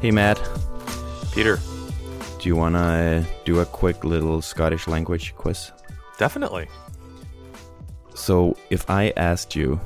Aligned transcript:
Hey, 0.00 0.10
Matt. 0.10 0.40
Peter. 1.32 1.58
Do 2.38 2.48
you 2.48 2.56
want 2.56 2.74
to 2.74 3.22
do 3.44 3.60
a 3.60 3.66
quick 3.66 4.02
little 4.02 4.40
Scottish 4.40 4.88
language 4.88 5.34
quiz? 5.36 5.72
Definitely. 6.16 6.68
So, 8.14 8.56
if 8.70 8.88
I 8.88 9.12
asked 9.18 9.54
you, 9.54 9.76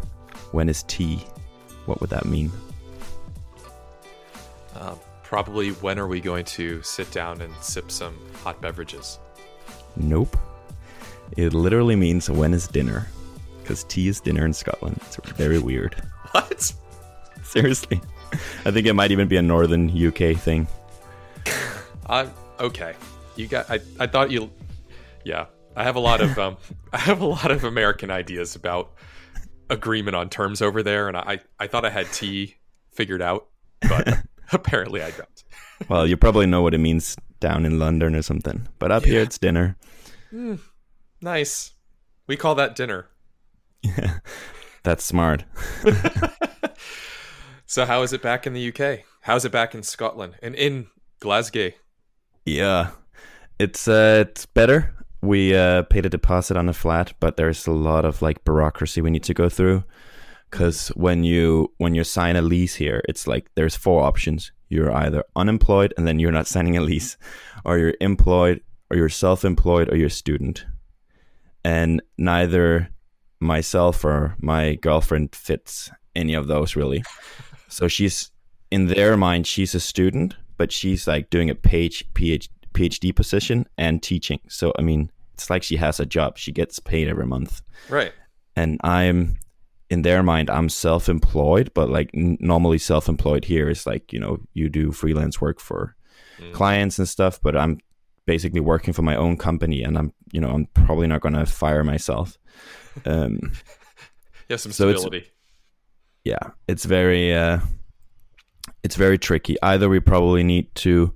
when 0.52 0.68
is 0.68 0.84
tea, 0.84 1.16
what 1.86 2.00
would 2.00 2.10
that 2.10 2.26
mean? 2.26 2.52
Uh, 4.76 4.94
probably 5.24 5.70
when 5.70 5.98
are 5.98 6.06
we 6.06 6.20
going 6.20 6.44
to 6.44 6.80
sit 6.82 7.10
down 7.10 7.40
and 7.40 7.52
sip 7.60 7.90
some 7.90 8.16
hot 8.44 8.60
beverages? 8.60 9.18
Nope. 9.96 10.36
It 11.36 11.54
literally 11.54 11.96
means 11.96 12.30
when 12.30 12.54
is 12.54 12.68
dinner. 12.68 13.08
Because 13.62 13.82
tea 13.82 14.06
is 14.06 14.20
dinner 14.20 14.46
in 14.46 14.52
Scotland. 14.52 15.00
It's 15.06 15.16
very 15.32 15.58
weird. 15.58 16.00
What? 16.30 16.72
Seriously. 17.44 18.00
I 18.64 18.70
think 18.70 18.86
it 18.86 18.94
might 18.94 19.10
even 19.10 19.28
be 19.28 19.36
a 19.36 19.42
northern 19.42 19.90
UK 19.90 20.36
thing. 20.36 20.66
Uh, 22.06 22.26
okay. 22.60 22.94
You 23.36 23.46
got. 23.46 23.70
I. 23.70 23.80
I 23.98 24.06
thought 24.06 24.30
you. 24.30 24.50
Yeah. 25.24 25.46
I 25.76 25.84
have 25.84 25.96
a 25.96 26.00
lot 26.00 26.20
of. 26.20 26.38
Um. 26.38 26.56
I 26.92 26.98
have 26.98 27.20
a 27.20 27.26
lot 27.26 27.50
of 27.50 27.64
American 27.64 28.10
ideas 28.10 28.54
about 28.54 28.92
agreement 29.70 30.14
on 30.14 30.28
terms 30.28 30.62
over 30.62 30.82
there, 30.82 31.08
and 31.08 31.16
I. 31.16 31.40
I 31.58 31.66
thought 31.66 31.84
I 31.84 31.90
had 31.90 32.12
tea 32.12 32.56
figured 32.92 33.22
out, 33.22 33.48
but 33.88 34.18
apparently 34.52 35.02
I 35.02 35.10
don't. 35.10 35.44
well, 35.88 36.06
you 36.06 36.16
probably 36.16 36.46
know 36.46 36.62
what 36.62 36.74
it 36.74 36.78
means 36.78 37.16
down 37.40 37.66
in 37.66 37.78
London 37.78 38.14
or 38.14 38.22
something, 38.22 38.68
but 38.78 38.92
up 38.92 39.04
yeah. 39.04 39.12
here 39.12 39.20
it's 39.22 39.38
dinner. 39.38 39.76
Mm, 40.32 40.60
nice. 41.20 41.72
We 42.26 42.36
call 42.36 42.54
that 42.54 42.74
dinner. 42.76 43.08
Yeah. 43.82 44.18
That's 44.82 45.04
smart. 45.04 45.44
So 47.66 47.86
how 47.86 48.02
is 48.02 48.12
it 48.12 48.22
back 48.22 48.46
in 48.46 48.52
the 48.52 48.68
UK? 48.72 49.00
How's 49.22 49.44
it 49.44 49.52
back 49.52 49.74
in 49.74 49.82
Scotland 49.82 50.34
and 50.42 50.54
in 50.54 50.88
Glasgow? 51.20 51.70
Yeah, 52.44 52.90
it's 53.58 53.88
uh, 53.88 54.26
it's 54.28 54.46
better. 54.46 54.94
We 55.22 55.54
uh, 55.54 55.84
paid 55.84 56.04
a 56.04 56.10
deposit 56.10 56.56
on 56.58 56.68
a 56.68 56.74
flat, 56.74 57.14
but 57.20 57.36
there's 57.36 57.66
a 57.66 57.72
lot 57.72 58.04
of 58.04 58.20
like 58.20 58.44
bureaucracy 58.44 59.00
we 59.00 59.10
need 59.10 59.22
to 59.24 59.34
go 59.34 59.48
through. 59.48 59.84
Because 60.50 60.88
when 60.88 61.24
you 61.24 61.72
when 61.78 61.94
you 61.94 62.04
sign 62.04 62.36
a 62.36 62.42
lease 62.42 62.74
here, 62.74 63.02
it's 63.08 63.26
like 63.26 63.50
there's 63.54 63.74
four 63.76 64.02
options. 64.02 64.52
You're 64.68 64.92
either 64.92 65.24
unemployed 65.34 65.94
and 65.96 66.06
then 66.06 66.18
you're 66.18 66.32
not 66.32 66.46
signing 66.54 66.76
a 66.76 66.82
lease, 66.82 67.16
or 67.64 67.78
you're 67.78 67.94
employed, 68.00 68.60
or 68.90 68.96
you're 68.96 69.08
self-employed, 69.08 69.90
or 69.90 69.96
you're 69.96 70.08
a 70.08 70.10
student. 70.10 70.66
And 71.64 72.02
neither 72.18 72.90
myself 73.40 74.04
or 74.04 74.36
my 74.38 74.74
girlfriend 74.74 75.34
fits 75.34 75.90
any 76.14 76.34
of 76.34 76.46
those 76.46 76.76
really. 76.76 77.02
So 77.74 77.88
she's 77.88 78.30
in 78.70 78.86
their 78.86 79.16
mind, 79.16 79.46
she's 79.46 79.74
a 79.74 79.80
student, 79.80 80.36
but 80.56 80.70
she's 80.70 81.08
like 81.08 81.28
doing 81.30 81.50
a 81.50 81.54
page 81.56 82.04
PhD, 82.14 82.48
PhD 82.72 83.14
position 83.14 83.66
and 83.76 84.00
teaching. 84.00 84.40
So 84.48 84.72
I 84.78 84.82
mean, 84.82 85.10
it's 85.34 85.50
like 85.50 85.64
she 85.64 85.76
has 85.76 85.98
a 85.98 86.06
job. 86.06 86.38
She 86.38 86.52
gets 86.52 86.78
paid 86.78 87.08
every 87.08 87.26
month. 87.26 87.62
Right. 87.88 88.12
And 88.54 88.80
I'm 88.84 89.38
in 89.90 90.02
their 90.02 90.22
mind, 90.22 90.50
I'm 90.50 90.68
self-employed, 90.68 91.72
but 91.74 91.90
like 91.90 92.10
n- 92.14 92.38
normally 92.40 92.78
self-employed 92.78 93.44
here 93.44 93.68
is 93.68 93.86
like 93.86 94.12
you 94.12 94.20
know 94.20 94.38
you 94.54 94.68
do 94.68 94.92
freelance 94.92 95.40
work 95.40 95.58
for 95.60 95.96
mm. 96.38 96.52
clients 96.52 97.00
and 97.00 97.08
stuff, 97.08 97.40
but 97.42 97.56
I'm 97.56 97.78
basically 98.24 98.60
working 98.60 98.94
for 98.94 99.02
my 99.02 99.16
own 99.16 99.36
company, 99.36 99.82
and 99.82 99.98
I'm 99.98 100.12
you 100.30 100.40
know 100.40 100.50
I'm 100.50 100.66
probably 100.74 101.08
not 101.08 101.22
going 101.22 101.34
to 101.34 101.46
fire 101.46 101.82
myself. 101.82 102.38
Um, 103.06 103.50
yeah, 104.48 104.56
some 104.56 104.70
stability. 104.70 105.26
Yeah, 106.24 106.50
it's 106.68 106.84
very 106.84 107.34
uh, 107.34 107.60
it's 108.82 108.96
very 108.96 109.18
tricky. 109.18 109.56
Either 109.62 109.88
we 109.88 110.00
probably 110.00 110.42
need 110.42 110.74
to 110.76 111.12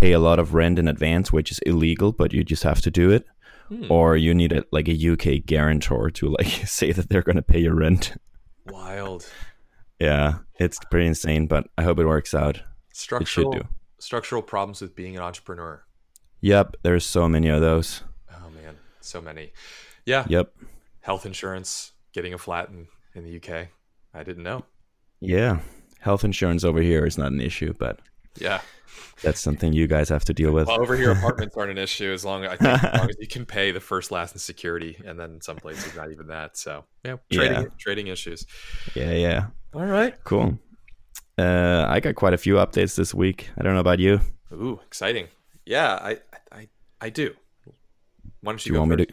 pay 0.00 0.12
a 0.12 0.18
lot 0.18 0.38
of 0.38 0.54
rent 0.54 0.78
in 0.78 0.88
advance, 0.88 1.32
which 1.32 1.50
is 1.50 1.58
illegal, 1.60 2.12
but 2.12 2.32
you 2.32 2.44
just 2.44 2.62
have 2.62 2.80
to 2.82 2.90
do 2.90 3.10
it, 3.10 3.26
hmm. 3.68 3.90
or 3.90 4.16
you 4.16 4.34
need 4.34 4.52
a, 4.52 4.64
like 4.72 4.88
a 4.88 5.12
UK 5.12 5.44
guarantor 5.44 6.10
to 6.10 6.28
like 6.28 6.46
say 6.66 6.92
that 6.92 7.08
they're 7.08 7.22
going 7.22 7.36
to 7.36 7.42
pay 7.42 7.60
your 7.60 7.74
rent. 7.74 8.14
Wild. 8.66 9.26
yeah, 9.98 10.38
it's 10.58 10.78
pretty 10.90 11.06
insane, 11.06 11.46
but 11.46 11.68
I 11.78 11.82
hope 11.82 11.98
it 11.98 12.06
works 12.06 12.34
out. 12.34 12.60
Structural 12.92 13.58
structural 13.98 14.42
problems 14.42 14.80
with 14.80 14.94
being 14.94 15.16
an 15.16 15.22
entrepreneur. 15.22 15.82
Yep, 16.40 16.76
there's 16.82 17.06
so 17.06 17.28
many 17.28 17.48
of 17.48 17.60
those. 17.60 18.02
Oh 18.30 18.50
man, 18.50 18.76
so 19.00 19.20
many. 19.20 19.52
Yeah. 20.04 20.26
Yep 20.28 20.52
health 21.02 21.26
insurance, 21.26 21.92
getting 22.12 22.32
a 22.32 22.38
flat 22.38 22.70
in, 22.70 22.86
in 23.14 23.24
the 23.24 23.36
UK. 23.36 23.68
I 24.14 24.22
didn't 24.22 24.42
know. 24.42 24.64
Yeah. 25.20 25.60
Health 26.00 26.24
insurance 26.24 26.64
over 26.64 26.80
here 26.80 27.06
is 27.06 27.16
not 27.16 27.32
an 27.32 27.40
issue, 27.40 27.74
but 27.78 28.00
yeah. 28.38 28.60
That's 29.22 29.40
something 29.40 29.72
you 29.72 29.86
guys 29.86 30.08
have 30.08 30.24
to 30.26 30.34
deal 30.34 30.52
with. 30.52 30.66
Well, 30.66 30.80
over 30.80 30.96
here, 30.96 31.12
apartments 31.12 31.56
aren't 31.56 31.70
an 31.70 31.78
issue 31.82 32.12
as 32.12 32.24
long, 32.24 32.44
I 32.44 32.56
think, 32.56 32.84
as 32.84 32.98
long 32.98 33.08
as 33.08 33.16
you 33.20 33.28
can 33.28 33.46
pay 33.46 33.70
the 33.70 33.80
first, 33.80 34.10
last, 34.10 34.32
and 34.32 34.40
security, 34.40 35.00
and 35.04 35.18
then 35.18 35.40
some 35.40 35.56
places 35.56 35.94
not 35.94 36.10
even 36.10 36.26
that. 36.28 36.56
So, 36.56 36.84
yeah, 37.04 37.16
trading, 37.30 37.62
yeah. 37.62 37.68
trading 37.78 38.06
issues. 38.08 38.44
Yeah, 38.94 39.12
yeah. 39.12 39.46
All 39.74 39.84
right, 39.84 40.14
cool. 40.24 40.58
Uh, 41.38 41.86
I 41.88 42.00
got 42.00 42.16
quite 42.16 42.34
a 42.34 42.38
few 42.38 42.54
updates 42.54 42.96
this 42.96 43.14
week. 43.14 43.48
I 43.56 43.62
don't 43.62 43.74
know 43.74 43.80
about 43.80 44.00
you. 44.00 44.20
Ooh, 44.52 44.80
exciting! 44.86 45.28
Yeah, 45.64 45.94
I, 45.94 46.18
I, 46.50 46.68
I 47.00 47.10
do. 47.10 47.34
Why 48.40 48.52
don't 48.52 48.66
you? 48.66 48.70
Do 48.70 48.74
you 48.74 48.80
want 48.80 48.90
first? 48.90 48.98
me 48.98 49.06
to? 49.06 49.12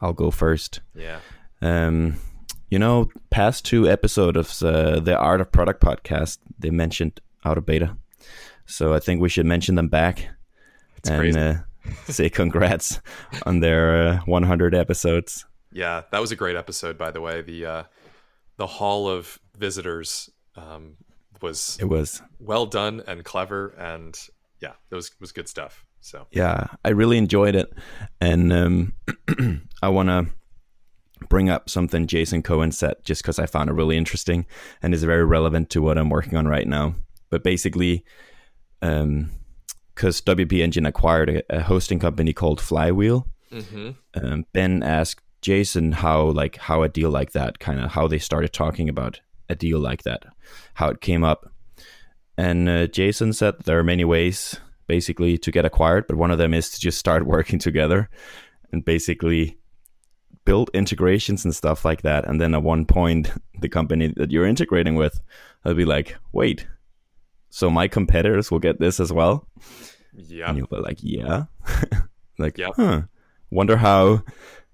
I'll 0.00 0.12
go 0.12 0.30
first. 0.30 0.80
Yeah. 0.94 1.18
Um, 1.60 2.16
you 2.72 2.78
know, 2.78 3.10
past 3.28 3.66
two 3.66 3.86
episodes 3.86 4.62
of 4.62 4.66
uh, 4.66 4.98
the 4.98 5.14
Art 5.14 5.42
of 5.42 5.52
Product 5.52 5.78
podcast, 5.78 6.38
they 6.58 6.70
mentioned 6.70 7.20
out 7.44 7.58
of 7.58 7.66
beta, 7.66 7.98
so 8.64 8.94
I 8.94 8.98
think 8.98 9.20
we 9.20 9.28
should 9.28 9.44
mention 9.44 9.74
them 9.74 9.88
back 9.88 10.26
it's 10.96 11.10
and 11.10 11.36
uh, 11.36 11.54
say 12.06 12.30
congrats 12.30 13.02
on 13.44 13.60
their 13.60 14.08
uh, 14.08 14.20
100 14.24 14.74
episodes. 14.74 15.44
Yeah, 15.70 16.04
that 16.12 16.18
was 16.18 16.32
a 16.32 16.36
great 16.36 16.56
episode, 16.56 16.96
by 16.96 17.10
the 17.10 17.20
way. 17.20 17.42
The 17.42 17.66
uh, 17.66 17.82
the 18.56 18.66
Hall 18.66 19.06
of 19.06 19.38
Visitors 19.54 20.30
um, 20.56 20.96
was 21.42 21.76
it 21.78 21.90
was 21.90 22.22
well 22.40 22.64
done 22.64 23.02
and 23.06 23.22
clever, 23.22 23.74
and 23.76 24.18
yeah, 24.60 24.72
it 24.90 24.94
was 24.94 25.10
was 25.20 25.30
good 25.30 25.46
stuff. 25.46 25.84
So 26.00 26.26
yeah, 26.30 26.68
I 26.82 26.88
really 26.88 27.18
enjoyed 27.18 27.54
it, 27.54 27.70
and 28.18 28.50
um, 28.50 28.94
I 29.82 29.90
want 29.90 30.08
to 30.08 30.28
bring 31.28 31.50
up 31.50 31.68
something 31.68 32.06
Jason 32.06 32.42
Cohen 32.42 32.72
said 32.72 32.96
just 33.04 33.22
because 33.22 33.38
I 33.38 33.46
found 33.46 33.70
it 33.70 33.74
really 33.74 33.96
interesting 33.96 34.46
and 34.82 34.94
is 34.94 35.04
very 35.04 35.24
relevant 35.24 35.70
to 35.70 35.82
what 35.82 35.98
I'm 35.98 36.10
working 36.10 36.36
on 36.36 36.46
right 36.46 36.66
now. 36.66 36.94
But 37.30 37.42
basically, 37.42 38.04
because 38.80 39.02
um, 39.02 39.30
WP 39.96 40.60
Engine 40.60 40.86
acquired 40.86 41.30
a, 41.30 41.56
a, 41.58 41.62
hosting 41.62 41.98
company 41.98 42.32
called 42.32 42.60
Flywheel, 42.60 43.26
mm-hmm. 43.50 43.90
um, 44.14 44.46
Ben 44.52 44.82
asked 44.82 45.22
Jason 45.40 45.92
how 45.92 46.24
like 46.24 46.56
how 46.56 46.82
a 46.82 46.88
deal 46.88 47.10
like 47.10 47.32
that 47.32 47.58
kind 47.58 47.80
of 47.80 47.92
how 47.92 48.06
they 48.06 48.18
started 48.18 48.52
talking 48.52 48.88
about 48.88 49.20
a 49.48 49.54
deal 49.54 49.78
like 49.78 50.02
that, 50.02 50.24
how 50.74 50.88
it 50.88 51.00
came 51.00 51.24
up, 51.24 51.50
and 52.36 52.68
uh, 52.68 52.86
Jason 52.86 53.32
said 53.32 53.54
there 53.64 53.78
are 53.78 53.84
many 53.84 54.04
ways 54.04 54.58
basically 54.86 55.38
to 55.38 55.50
get 55.50 55.64
acquired, 55.64 56.06
but 56.06 56.16
one 56.16 56.30
of 56.30 56.38
them 56.38 56.54
is 56.54 56.70
to 56.70 56.80
just 56.80 56.98
start 56.98 57.26
working 57.34 57.58
together 57.58 58.08
and 58.72 58.84
basically 58.84 59.58
build 60.44 60.70
integrations 60.74 61.44
and 61.44 61.54
stuff 61.54 61.84
like 61.84 62.02
that. 62.02 62.26
And 62.26 62.40
then 62.40 62.54
at 62.54 62.62
one 62.62 62.84
point, 62.84 63.30
the 63.60 63.68
company 63.68 64.12
that 64.16 64.30
you're 64.30 64.46
integrating 64.46 64.94
with 64.96 65.20
will 65.64 65.74
be 65.74 65.84
like, 65.84 66.16
wait, 66.32 66.66
so 67.50 67.70
my 67.70 67.88
competitors 67.88 68.50
will 68.50 68.58
get 68.58 68.80
this 68.80 68.98
as 68.98 69.12
well? 69.12 69.46
Yeah. 70.14 70.48
And 70.48 70.58
you'll 70.58 70.66
be 70.66 70.76
like, 70.76 70.98
yeah. 71.00 71.44
like, 72.38 72.58
huh. 72.76 73.02
Wonder 73.50 73.76
how 73.76 74.22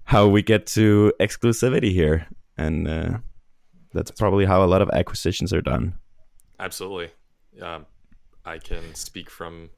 how 0.03 0.27
we 0.27 0.41
get 0.41 0.65
to 0.65 1.13
exclusivity 1.19 1.91
here. 1.91 2.27
And 2.57 2.87
uh, 2.87 3.17
that's 3.93 4.11
probably 4.11 4.45
how 4.45 4.63
a 4.63 4.65
lot 4.65 4.81
of 4.81 4.89
acquisitions 4.89 5.53
are 5.53 5.61
done. 5.61 5.95
Absolutely. 6.59 7.11
Um, 7.61 7.85
I 8.45 8.57
can 8.57 8.95
speak 8.95 9.29
from 9.29 9.69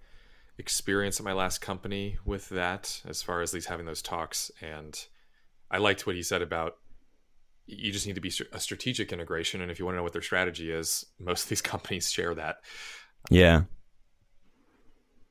experience 0.57 1.19
at 1.19 1.25
my 1.25 1.33
last 1.33 1.59
company 1.59 2.17
with 2.23 2.49
that 2.49 3.01
as 3.05 3.21
far 3.21 3.41
as 3.41 3.51
at 3.51 3.55
least 3.55 3.67
having 3.67 3.85
those 3.85 4.01
talks 4.01 4.51
and 4.61 5.07
i 5.71 5.77
liked 5.77 6.05
what 6.05 6.15
he 6.15 6.23
said 6.23 6.41
about 6.41 6.77
you 7.65 7.91
just 7.91 8.05
need 8.05 8.15
to 8.15 8.21
be 8.21 8.31
a 8.51 8.59
strategic 8.59 9.13
integration 9.13 9.61
and 9.61 9.71
if 9.71 9.79
you 9.79 9.85
want 9.85 9.93
to 9.93 9.97
know 9.97 10.03
what 10.03 10.13
their 10.13 10.21
strategy 10.21 10.71
is 10.71 11.05
most 11.19 11.43
of 11.43 11.49
these 11.49 11.61
companies 11.73 12.11
share 12.11 12.35
that. 12.35 12.57
Yeah. 13.29 13.63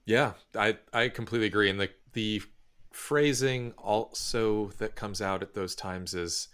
Yeah 0.06 0.32
i 0.56 0.76
i 0.92 1.08
completely 1.08 1.46
agree 1.46 1.70
and 1.70 1.78
the 1.78 1.90
the 2.14 2.42
phrasing 2.92 3.72
also 3.78 4.70
that 4.78 4.96
comes 4.96 5.20
out 5.22 5.42
at 5.42 5.54
those 5.54 5.74
times 5.74 6.14
is 6.14 6.48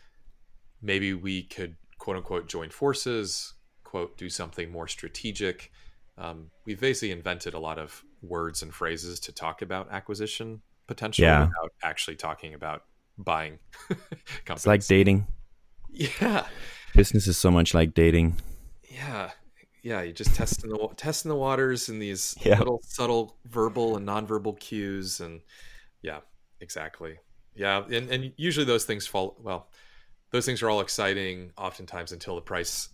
maybe 0.82 1.14
we 1.14 1.44
could 1.44 1.76
quote 1.98 2.16
unquote 2.16 2.48
join 2.48 2.68
forces 2.68 3.54
quote 3.86 4.18
do 4.18 4.28
something 4.28 4.70
more 4.70 4.88
strategic. 4.88 5.70
Um, 6.18 6.50
we've 6.66 6.80
basically 6.80 7.12
invented 7.12 7.54
a 7.54 7.58
lot 7.58 7.78
of 7.78 8.04
words 8.20 8.62
and 8.62 8.74
phrases 8.74 9.20
to 9.20 9.32
talk 9.32 9.62
about 9.62 9.90
acquisition 9.90 10.60
potential 10.86 11.24
yeah. 11.24 11.40
without 11.40 11.72
actually 11.82 12.16
talking 12.16 12.52
about 12.52 12.82
buying 13.18 13.58
companies. 13.88 14.04
It's 14.50 14.66
like 14.66 14.86
dating. 14.86 15.26
Yeah. 15.90 16.46
Business 16.94 17.26
is 17.26 17.38
so 17.38 17.50
much 17.50 17.74
like 17.74 17.94
dating. 17.94 18.36
Yeah. 18.90 19.30
yeah, 19.82 20.02
you're 20.02 20.12
just 20.12 20.34
testing 20.34 20.70
the 20.70 20.88
testing 20.96 21.28
the 21.28 21.36
waters 21.36 21.88
in 21.88 21.98
these 21.98 22.36
Yeah. 22.44 22.58
little 22.58 22.80
subtle 22.84 23.36
verbal 23.46 23.96
and 23.96 24.06
nonverbal 24.06 24.58
cues, 24.58 25.20
and 25.20 25.40
yeah, 26.02 26.20
exactly. 26.60 27.18
Yeah, 27.54 27.84
and 27.90 28.10
and 28.10 28.32
usually 28.36 28.66
those 28.66 28.84
things 28.84 29.06
fall 29.06 29.36
well. 29.40 29.68
Those 30.32 30.44
things 30.44 30.62
are 30.62 30.68
all 30.70 30.80
exciting, 30.80 31.52
oftentimes 31.56 32.12
until 32.12 32.34
the 32.34 32.40
price 32.42 32.88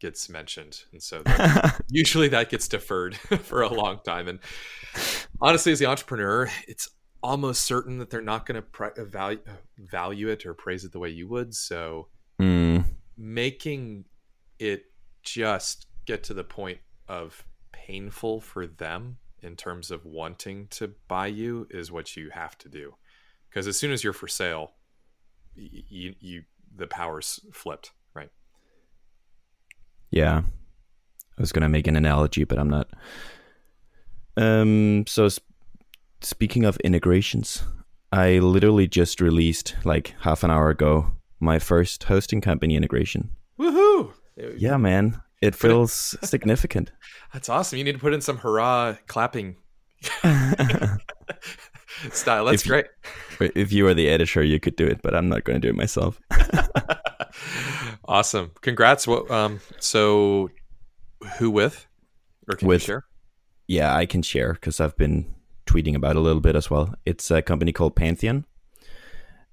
gets 0.00 0.28
mentioned, 0.28 0.82
and 0.92 1.02
so 1.02 1.22
that- 1.22 1.80
usually 1.88 2.28
that 2.28 2.50
gets 2.50 2.66
deferred 2.68 3.16
for 3.42 3.62
a 3.62 3.68
long 3.72 4.00
time. 4.04 4.26
And 4.28 4.40
honestly, 5.40 5.72
as 5.72 5.78
the 5.78 5.86
entrepreneur, 5.86 6.50
it's 6.66 6.88
almost 7.22 7.62
certain 7.62 7.98
that 7.98 8.10
they're 8.10 8.20
not 8.20 8.46
going 8.46 8.60
to 8.62 9.04
value 9.04 9.40
value 9.78 10.28
it 10.28 10.44
or 10.46 10.54
praise 10.54 10.84
it 10.84 10.92
the 10.92 10.98
way 10.98 11.08
you 11.10 11.28
would. 11.28 11.54
So 11.54 12.08
Mm, 12.40 12.84
making 13.16 14.04
it 14.58 14.84
just 15.22 15.86
get 16.06 16.24
to 16.24 16.34
the 16.34 16.44
point 16.44 16.78
of 17.08 17.44
painful 17.72 18.40
for 18.40 18.66
them 18.66 19.18
in 19.40 19.56
terms 19.56 19.90
of 19.90 20.04
wanting 20.04 20.66
to 20.68 20.92
buy 21.08 21.26
you 21.26 21.66
is 21.70 21.90
what 21.92 22.16
you 22.16 22.30
have 22.30 22.56
to 22.58 22.68
do 22.68 22.94
because 23.48 23.66
as 23.66 23.76
soon 23.76 23.92
as 23.92 24.02
you're 24.04 24.12
for 24.12 24.28
sale 24.28 24.72
y- 25.56 25.68
you, 25.88 26.14
you 26.20 26.42
the 26.76 26.86
powers 26.86 27.40
flipped 27.52 27.90
right 28.14 28.30
yeah. 30.10 30.42
I 31.38 31.40
was 31.40 31.52
gonna 31.52 31.68
make 31.68 31.86
an 31.86 31.96
analogy, 31.96 32.44
but 32.44 32.58
I'm 32.58 32.68
not. 32.68 32.88
Um. 34.36 35.06
So 35.06 35.28
sp- 35.32 35.48
speaking 36.22 36.64
of 36.64 36.76
integrations, 36.78 37.62
I 38.10 38.38
literally 38.38 38.86
just 38.86 39.20
released 39.20 39.74
like 39.84 40.14
half 40.20 40.42
an 40.44 40.50
hour 40.50 40.70
ago 40.70 41.12
my 41.40 41.58
first 41.58 42.04
hosting 42.04 42.40
company 42.40 42.76
integration. 42.76 43.30
woohoo! 43.58 44.12
Yeah, 44.56 44.76
man. 44.76 45.20
It 45.40 45.54
feels 45.54 46.16
significant. 46.22 46.92
that's 47.32 47.48
awesome. 47.48 47.78
You 47.78 47.84
need 47.84 47.92
to 47.94 47.98
put 47.98 48.14
in 48.14 48.20
some 48.20 48.38
hurrah 48.38 48.94
clapping. 49.08 49.56
Style 52.12 52.46
that's 52.46 52.62
If 52.62 52.66
you- 52.66 52.70
great. 52.72 52.86
If 53.56 53.72
you 53.72 53.84
were 53.84 53.94
the 53.94 54.08
editor, 54.08 54.42
you 54.42 54.60
could 54.60 54.76
do 54.76 54.86
it, 54.86 55.00
but 55.02 55.14
I'm 55.14 55.28
not 55.28 55.44
going 55.44 55.60
to 55.60 55.66
do 55.66 55.68
it 55.70 55.76
myself. 55.76 56.20
awesome. 58.04 58.52
Congrats. 58.60 59.06
What 59.06 59.30
um 59.30 59.60
so 59.78 60.50
who 61.38 61.50
with? 61.50 61.86
Or 62.48 62.56
can 62.56 62.68
With- 62.68 62.82
you 62.82 62.86
share? 62.86 63.04
Yeah, 63.68 63.94
I 63.96 64.06
can 64.06 64.22
share 64.22 64.52
because 64.54 64.80
I've 64.80 64.96
been 64.96 65.32
tweeting 65.66 65.94
about 65.94 66.16
a 66.16 66.20
little 66.20 66.40
bit 66.40 66.56
as 66.56 66.70
well. 66.70 66.94
It's 67.04 67.30
a 67.30 67.42
company 67.42 67.72
called 67.72 67.96
Pantheon. 67.96 68.44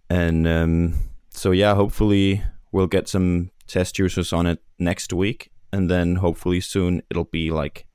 And 0.09 0.47
um, 0.47 0.94
so, 1.29 1.51
yeah, 1.51 1.75
hopefully 1.75 2.44
we'll 2.71 2.88
get 2.88 3.07
some 3.07 3.51
test 3.67 4.00
users 4.00 4.33
on 4.33 4.45
it 4.47 4.59
next 4.79 5.13
week. 5.13 5.51
And 5.71 5.89
then 5.89 6.15
hopefully 6.15 6.61
soon 6.61 7.03
it'll 7.09 7.25
be 7.25 7.51
like 7.51 7.85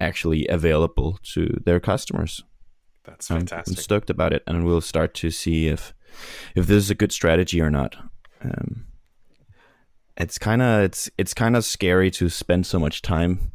actually 0.00 0.46
available 0.48 1.18
to 1.34 1.60
their 1.64 1.80
customers. 1.80 2.42
that's 3.04 3.30
I'm- 3.30 3.40
I'm 3.40 3.74
stoked 3.82 4.10
about 4.10 4.32
it. 4.32 4.42
And 4.46 4.64
we'll 4.64 4.80
start 4.80 5.14
to 5.14 5.30
see 5.30 5.66
if 5.66 5.92
if 6.54 6.66
this 6.66 6.76
is 6.84 6.90
a 6.90 6.94
good 6.94 7.10
strategy 7.10 7.60
or 7.60 7.70
not. 7.70 7.96
Um, 8.44 8.86
it's 10.16 10.38
kind 10.38 10.62
of 10.62 10.82
it's 10.82 11.10
it's 11.18 11.34
kind 11.34 11.56
of 11.56 11.64
scary 11.64 12.10
to 12.12 12.28
spend 12.28 12.66
so 12.66 12.78
much 12.78 13.02
time 13.02 13.52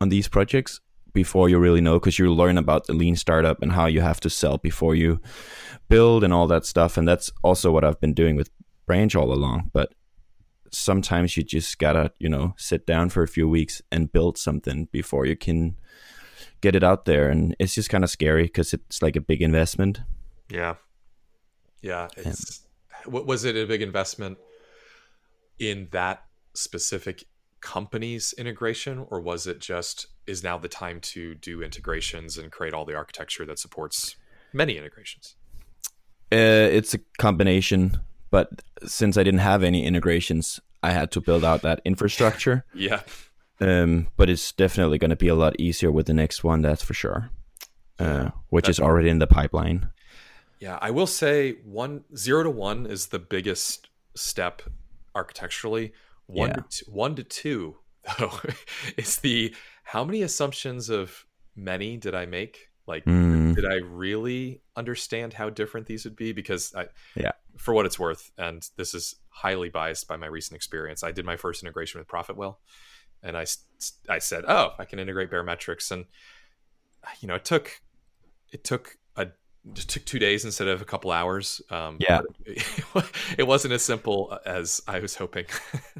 on 0.00 0.08
these 0.08 0.28
projects 0.28 0.80
before 1.16 1.48
you 1.48 1.58
really 1.58 1.80
know 1.80 1.98
because 1.98 2.18
you 2.18 2.32
learn 2.32 2.58
about 2.58 2.86
the 2.86 2.92
lean 2.92 3.16
startup 3.16 3.62
and 3.62 3.72
how 3.72 3.86
you 3.86 4.02
have 4.02 4.20
to 4.20 4.28
sell 4.28 4.58
before 4.58 4.94
you 4.94 5.18
build 5.88 6.22
and 6.22 6.32
all 6.32 6.46
that 6.46 6.66
stuff 6.66 6.98
and 6.98 7.08
that's 7.08 7.32
also 7.42 7.72
what 7.72 7.84
I've 7.84 8.00
been 8.00 8.12
doing 8.12 8.36
with 8.36 8.50
branch 8.84 9.16
all 9.16 9.32
along 9.32 9.70
but 9.72 9.94
sometimes 10.70 11.34
you 11.34 11.42
just 11.42 11.78
gotta 11.78 12.12
you 12.18 12.28
know 12.28 12.54
sit 12.58 12.86
down 12.86 13.08
for 13.08 13.22
a 13.22 13.28
few 13.28 13.48
weeks 13.48 13.80
and 13.90 14.12
build 14.12 14.36
something 14.36 14.88
before 14.92 15.24
you 15.24 15.36
can 15.36 15.74
get 16.60 16.76
it 16.76 16.84
out 16.84 17.06
there 17.06 17.30
and 17.30 17.56
it's 17.58 17.74
just 17.74 17.88
kind 17.88 18.04
of 18.04 18.10
scary 18.10 18.42
because 18.44 18.74
it's 18.74 19.00
like 19.00 19.16
a 19.16 19.20
big 19.20 19.40
investment 19.40 20.00
Yeah. 20.50 20.74
Yeah. 21.82 22.08
It's 22.16 22.66
what 23.06 23.26
was 23.26 23.44
it 23.44 23.56
a 23.56 23.66
big 23.66 23.82
investment 23.82 24.38
in 25.58 25.88
that 25.92 26.24
specific 26.54 27.24
company's 27.60 28.34
integration 28.36 29.04
or 29.10 29.20
was 29.20 29.46
it 29.46 29.60
just 29.60 30.06
is 30.26 30.42
now 30.42 30.58
the 30.58 30.68
time 30.68 31.00
to 31.00 31.34
do 31.34 31.62
integrations 31.62 32.36
and 32.38 32.50
create 32.50 32.74
all 32.74 32.84
the 32.84 32.94
architecture 32.94 33.44
that 33.46 33.58
supports 33.58 34.16
many 34.52 34.76
integrations? 34.76 35.36
Uh, 36.32 36.68
it's 36.72 36.94
a 36.94 36.98
combination, 37.18 38.00
but 38.30 38.62
since 38.84 39.16
I 39.16 39.22
didn't 39.22 39.40
have 39.40 39.62
any 39.62 39.84
integrations, 39.84 40.58
I 40.82 40.90
had 40.92 41.10
to 41.12 41.20
build 41.20 41.44
out 41.44 41.62
that 41.62 41.80
infrastructure. 41.84 42.64
Yeah. 42.74 43.02
Um, 43.58 44.08
but 44.18 44.28
it's 44.28 44.52
definitely 44.52 44.98
going 44.98 45.10
to 45.10 45.16
be 45.16 45.28
a 45.28 45.34
lot 45.34 45.58
easier 45.58 45.90
with 45.90 46.06
the 46.06 46.12
next 46.12 46.44
one, 46.44 46.60
that's 46.60 46.82
for 46.82 46.92
sure. 46.92 47.30
Uh, 47.98 48.28
which 48.50 48.68
is 48.68 48.78
already 48.78 49.08
in 49.08 49.18
the 49.18 49.26
pipeline. 49.26 49.88
Yeah, 50.60 50.78
I 50.82 50.90
will 50.90 51.06
say 51.06 51.52
one 51.64 52.04
zero 52.14 52.42
to 52.42 52.50
one 52.50 52.84
is 52.84 53.06
the 53.06 53.18
biggest 53.18 53.88
step 54.14 54.60
architecturally. 55.14 55.94
One 56.26 56.50
Yeah. 56.50 56.56
to 56.56 56.64
two, 56.68 56.90
one 56.90 57.14
to 57.14 57.24
two 57.24 57.76
though 58.18 58.32
is 58.98 59.16
the 59.18 59.54
how 59.86 60.04
many 60.04 60.22
assumptions 60.22 60.88
of 60.88 61.24
many 61.54 61.96
did 61.96 62.12
I 62.12 62.26
make? 62.26 62.70
Like, 62.88 63.04
Mm. 63.04 63.54
did 63.54 63.64
I 63.64 63.76
really 63.76 64.60
understand 64.74 65.32
how 65.32 65.48
different 65.48 65.86
these 65.86 66.04
would 66.04 66.16
be? 66.16 66.32
Because 66.32 66.74
I, 66.74 66.88
Yeah. 67.14 67.32
for 67.56 67.72
what 67.72 67.86
it's 67.86 67.96
worth, 67.98 68.32
and 68.36 68.68
this 68.76 68.94
is 68.94 69.14
highly 69.28 69.68
biased 69.68 70.08
by 70.08 70.16
my 70.16 70.26
recent 70.26 70.56
experience. 70.56 71.04
I 71.04 71.12
did 71.12 71.24
my 71.24 71.36
first 71.36 71.62
integration 71.62 72.00
with 72.00 72.08
Profitwell, 72.08 72.58
and 73.22 73.36
I, 73.36 73.46
I 74.08 74.18
said, 74.18 74.44
oh, 74.48 74.74
I 74.76 74.84
can 74.86 74.98
integrate 74.98 75.30
Baremetrics, 75.30 75.92
and 75.92 76.06
you 77.20 77.28
know, 77.28 77.36
it 77.36 77.44
took 77.44 77.80
it 78.50 78.64
took 78.64 78.98
it 79.74 79.76
took 79.88 80.04
two 80.04 80.18
days 80.18 80.44
instead 80.44 80.68
of 80.68 80.80
a 80.80 80.84
couple 80.84 81.10
hours. 81.10 81.60
Um, 81.70 81.96
Yeah. 82.00 82.20
it 83.38 83.46
wasn't 83.46 83.72
as 83.74 83.82
simple 83.82 84.38
as 84.46 84.80
I 84.86 85.00
was 85.00 85.14
hoping. 85.16 85.46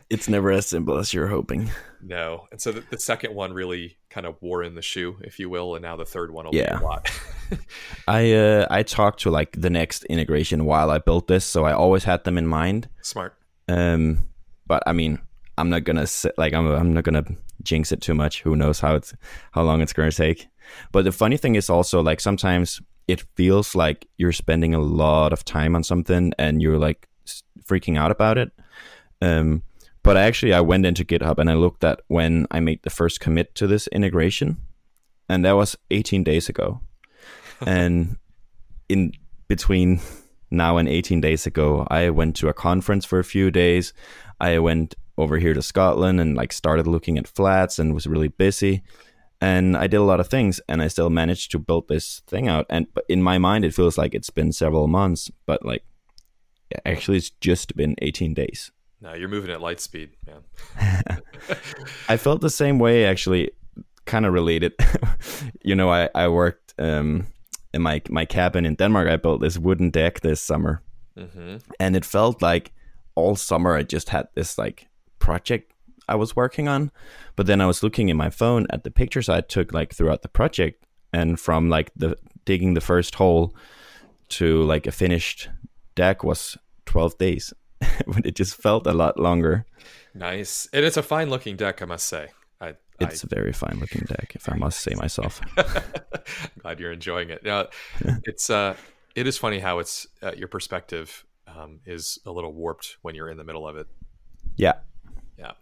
It's 0.09 0.29
never 0.29 0.53
as 0.53 0.67
simple 0.67 0.99
as 0.99 1.13
you're 1.13 1.27
hoping. 1.27 1.69
no, 2.01 2.47
and 2.53 2.61
so 2.61 2.71
the, 2.71 2.85
the 2.91 2.99
second 2.99 3.35
one 3.35 3.53
really 3.53 3.97
kind 4.09 4.25
of 4.25 4.41
wore 4.41 4.63
in 4.63 4.77
the 4.77 4.83
shoe, 4.83 5.17
if 5.23 5.41
you 5.41 5.51
will, 5.51 5.75
and 5.75 5.83
now 5.83 5.97
the 5.97 6.05
third 6.05 6.31
one 6.31 6.45
will 6.45 6.55
Yeah. 6.55 6.79
be 6.79 6.85
a 6.85 6.87
lot. 6.87 7.11
I 8.07 8.33
uh, 8.33 8.67
I 8.71 8.85
talked 8.85 9.21
to 9.23 9.31
like 9.31 9.61
the 9.61 9.69
next 9.71 10.05
integration 10.05 10.65
while 10.65 10.91
I 10.93 10.99
built 10.99 11.27
this, 11.27 11.45
so 11.45 11.65
I 11.65 11.73
always 11.73 12.05
had 12.05 12.23
them 12.23 12.39
in 12.39 12.47
mind. 12.47 12.89
Smart. 13.03 13.35
Um, 13.69 14.29
but 14.65 14.85
I 14.87 14.93
mean, 14.93 15.19
I'm 15.59 15.71
not 15.71 15.83
gonna 15.83 16.07
sit, 16.07 16.35
like 16.39 16.55
I'm 16.55 16.67
I'm 16.69 16.95
not 16.95 17.03
gonna 17.03 17.25
jinx 17.65 17.91
it 17.91 18.01
too 18.01 18.15
much. 18.15 18.43
Who 18.43 18.55
knows 18.55 18.79
how 18.79 18.95
it's 18.95 19.13
how 19.51 19.63
long 19.65 19.81
it's 19.83 19.93
gonna 19.93 20.13
take? 20.13 20.47
But 20.93 21.05
the 21.05 21.11
funny 21.13 21.37
thing 21.37 21.57
is 21.57 21.69
also 21.69 22.01
like 22.01 22.21
sometimes 22.21 22.81
it 23.09 23.25
feels 23.37 23.75
like 23.75 24.09
you're 24.17 24.33
spending 24.33 24.75
a 24.75 24.81
lot 24.81 25.33
of 25.33 25.45
time 25.45 25.77
on 25.77 25.83
something 25.83 26.33
and 26.39 26.61
you're 26.61 26.79
like 26.79 27.09
freaking 27.65 27.99
out 27.99 28.11
about 28.11 28.39
it. 28.39 28.51
Um, 29.21 29.63
but 30.03 30.17
actually, 30.17 30.55
I 30.55 30.61
went 30.61 30.87
into 30.87 31.05
GitHub 31.05 31.39
and 31.39 31.51
I 31.51 31.55
looked 31.55 31.83
at 31.83 32.01
when 32.09 32.47
I 32.51 32.61
made 32.61 32.83
the 32.83 32.91
first 32.91 33.21
commit 33.21 33.55
to 33.57 33.67
this 33.67 33.89
integration, 33.89 34.59
and 35.29 35.45
that 35.45 35.57
was 35.57 35.77
18 35.91 36.23
days 36.23 36.49
ago. 36.49 36.81
and 37.67 38.17
in 38.89 39.13
between 39.49 40.01
now 40.51 40.77
and 40.77 40.89
18 40.89 41.21
days 41.21 41.47
ago, 41.47 41.87
I 41.91 42.11
went 42.11 42.37
to 42.37 42.49
a 42.49 42.55
conference 42.55 43.05
for 43.05 43.19
a 43.19 43.25
few 43.25 43.51
days. 43.51 43.93
I 44.41 44.59
went 44.59 44.95
over 45.19 45.39
here 45.39 45.55
to 45.55 45.63
Scotland 45.63 46.21
and 46.21 46.37
like 46.37 46.53
started 46.53 46.87
looking 46.87 47.19
at 47.19 47.27
flats 47.27 47.79
and 47.79 47.95
was 47.95 48.07
really 48.07 48.29
busy. 48.29 48.83
And 49.47 49.77
I 49.77 49.87
did 49.87 49.99
a 49.99 50.03
lot 50.03 50.21
of 50.21 50.29
things 50.29 50.61
and 50.69 50.83
I 50.83 50.89
still 50.89 51.11
managed 51.11 51.51
to 51.53 51.59
build 51.59 51.89
this 51.89 52.23
thing 52.27 52.49
out. 52.49 52.67
And 52.69 52.87
but 52.95 53.05
in 53.09 53.23
my 53.23 53.39
mind, 53.39 53.65
it 53.65 53.75
feels 53.75 53.99
like 53.99 54.17
it's 54.17 54.31
been 54.31 54.53
several 54.53 54.89
months, 54.89 55.31
but 55.47 55.65
like 55.65 55.85
actually, 56.85 57.19
it's 57.19 57.31
just 57.41 57.77
been 57.77 57.95
18 58.03 58.35
days. 58.35 58.73
No, 59.01 59.15
you're 59.15 59.29
moving 59.29 59.51
at 59.51 59.61
light 59.61 59.81
speed, 59.81 60.11
man. 60.27 60.43
I 62.09 62.17
felt 62.17 62.41
the 62.41 62.51
same 62.51 62.79
way 62.79 63.05
actually, 63.05 63.51
kind 64.05 64.27
of 64.27 64.33
related. 64.33 64.73
you 65.63 65.75
know, 65.77 65.91
I, 65.91 66.09
I 66.15 66.29
worked 66.29 66.75
um, 66.79 67.27
in 67.73 67.83
my, 67.83 68.03
my 68.09 68.25
cabin 68.25 68.67
in 68.67 68.75
Denmark. 68.75 69.09
I 69.09 69.17
built 69.17 69.41
this 69.41 69.59
wooden 69.59 69.91
deck 69.91 70.21
this 70.21 70.41
summer 70.41 70.83
hmm 71.17 71.57
and 71.81 71.97
it 71.97 72.05
felt 72.05 72.43
like 72.43 72.73
all 73.15 73.37
summer 73.37 73.75
I 73.75 73.83
just 73.83 74.11
had 74.11 74.29
this 74.35 74.59
like 74.59 74.89
project 75.19 75.73
I 76.09 76.15
was 76.15 76.37
working 76.37 76.69
on. 76.69 76.91
But 77.35 77.47
then 77.47 77.61
I 77.61 77.67
was 77.67 77.83
looking 77.83 78.09
in 78.09 78.17
my 78.17 78.31
phone 78.31 78.67
at 78.71 78.85
the 78.85 78.91
pictures 78.91 79.29
I 79.29 79.41
took 79.41 79.73
like 79.73 79.95
throughout 79.95 80.23
the 80.23 80.29
project, 80.29 80.85
and 81.13 81.39
from 81.39 81.69
like 81.69 81.93
the 81.97 82.17
digging 82.45 82.75
the 82.75 82.81
first 82.81 83.15
hole 83.17 83.55
to 84.29 84.63
like 84.63 84.87
a 84.87 84.93
finished 84.93 85.49
deck 85.95 86.25
was 86.25 86.57
twelve 86.85 87.17
days. 87.19 87.53
but 88.07 88.25
it 88.25 88.35
just 88.35 88.55
felt 88.55 88.87
a 88.87 88.95
lot 88.95 89.19
longer. 89.19 89.67
Nice, 90.15 90.69
and 90.73 90.85
it's 90.85 90.97
a 90.97 91.03
fine 91.03 91.29
looking 91.29 91.57
deck, 91.57 91.83
I 91.83 91.85
must 91.85 92.07
say. 92.07 92.29
I, 92.61 92.75
It's 93.01 93.23
a 93.23 93.27
very 93.27 93.53
fine 93.53 93.79
looking 93.79 94.07
deck, 94.07 94.33
if 94.35 94.51
I 94.51 94.57
must 94.57 94.81
say 94.81 94.95
myself. 94.95 95.41
I 95.59 95.83
glad 96.59 96.81
you're 96.81 96.93
enjoying 96.93 97.29
it. 97.31 97.43
It's 98.25 98.49
uh, 98.49 98.77
it 99.15 99.27
is 99.27 99.37
funny 99.37 99.59
how 99.59 99.79
it's 99.79 100.07
uh, 100.23 100.33
your 100.33 100.49
perspective 100.49 101.25
um, 101.47 101.81
is 101.85 102.19
a 102.25 102.31
little 102.31 102.53
warped 102.53 102.97
when 103.03 103.15
you're 103.15 103.29
in 103.29 103.37
the 103.37 103.45
middle 103.45 103.69
of 103.69 103.77
it. 103.77 103.87
Yeah. 104.57 104.75
Yeah. 105.39 105.53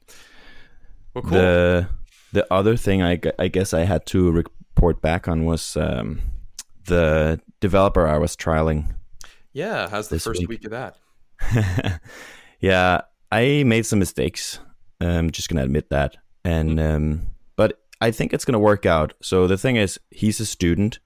Well, 1.15 1.23
cool. 1.23 1.31
The 1.33 1.89
the 2.33 2.53
other 2.53 2.77
thing 2.77 3.03
I, 3.03 3.21
I 3.39 3.49
guess 3.49 3.73
I 3.73 3.85
had 3.85 4.07
to 4.07 4.31
report 4.31 5.01
back 5.01 5.29
on 5.29 5.45
was 5.45 5.77
um, 5.77 6.21
the 6.87 7.41
developer 7.61 8.07
I 8.09 8.19
was 8.19 8.37
trialing. 8.37 8.93
Yeah, 9.53 9.89
how's 9.89 10.09
the 10.09 10.19
first 10.19 10.41
week, 10.41 10.49
week 10.49 10.65
of 10.65 10.73
that? 10.73 12.01
yeah, 12.61 13.03
I 13.31 13.63
made 13.65 13.87
some 13.87 14.01
mistakes. 14.01 14.59
I'm 15.01 15.31
just 15.31 15.49
gonna 15.49 15.63
admit 15.63 15.91
that, 15.91 16.17
and 16.45 16.79
mm-hmm. 16.79 16.97
um, 16.97 17.27
but 17.57 17.81
I 18.01 18.11
think 18.11 18.33
it's 18.33 18.45
gonna 18.45 18.59
work 18.59 18.85
out. 18.85 19.15
So 19.23 19.47
the 19.47 19.57
thing 19.57 19.77
is, 19.77 19.99
he's 20.11 20.41
a 20.41 20.47
student. 20.47 20.99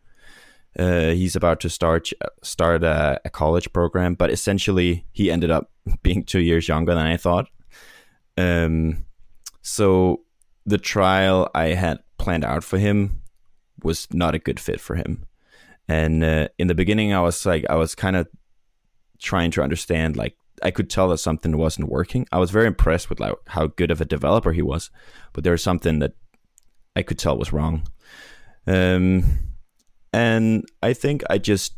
Uh, 0.79 1.11
he's 1.11 1.37
about 1.37 1.61
to 1.61 1.69
start 1.69 2.11
start 2.43 2.85
a, 2.85 3.21
a, 3.25 3.31
college 3.31 3.73
program, 3.73 4.15
but 4.15 4.31
essentially 4.31 5.05
he 5.13 5.31
ended 5.31 5.51
up 5.51 5.71
being 6.03 6.25
two 6.25 6.41
years 6.41 6.69
younger 6.69 6.95
than 6.95 7.07
I 7.07 7.17
thought. 7.17 7.49
Um, 8.37 9.05
so 9.69 10.23
the 10.65 10.79
trial 10.79 11.51
I 11.55 11.69
had 11.69 11.99
planned 12.17 12.45
out 12.45 12.65
for 12.65 12.79
him 12.79 13.21
was 13.83 14.09
not 14.13 14.35
a 14.35 14.39
good 14.39 14.59
fit 14.59 14.81
for 14.81 14.97
him. 14.97 15.27
And 15.87 16.25
uh, 16.25 16.49
in 16.59 16.69
the 16.69 16.75
beginning, 16.75 17.13
I 17.13 17.21
was 17.21 17.45
like, 17.45 17.65
I 17.69 17.77
was 17.77 17.95
kind 17.95 18.17
of 18.17 18.29
trying 19.19 19.51
to 19.53 19.63
understand, 19.63 20.17
like, 20.17 20.37
I 20.63 20.71
could 20.71 20.91
tell 20.91 21.09
that 21.09 21.19
something 21.19 21.57
wasn't 21.57 21.89
working. 21.89 22.27
I 22.33 22.39
was 22.39 22.51
very 22.51 22.67
impressed 22.67 23.11
with 23.11 23.21
like 23.21 23.35
how 23.47 23.69
good 23.69 23.91
of 23.91 24.01
a 24.01 24.05
developer 24.07 24.53
he 24.53 24.63
was, 24.63 24.91
but 25.33 25.45
there 25.45 25.53
was 25.53 25.63
something 25.63 26.01
that 26.01 26.15
I 26.97 27.03
could 27.03 27.19
tell 27.19 27.39
was 27.39 27.53
wrong. 27.53 27.87
Um, 28.67 29.25
and 30.13 30.65
I 30.83 30.95
think 30.95 31.23
I 31.31 31.39
just 31.39 31.75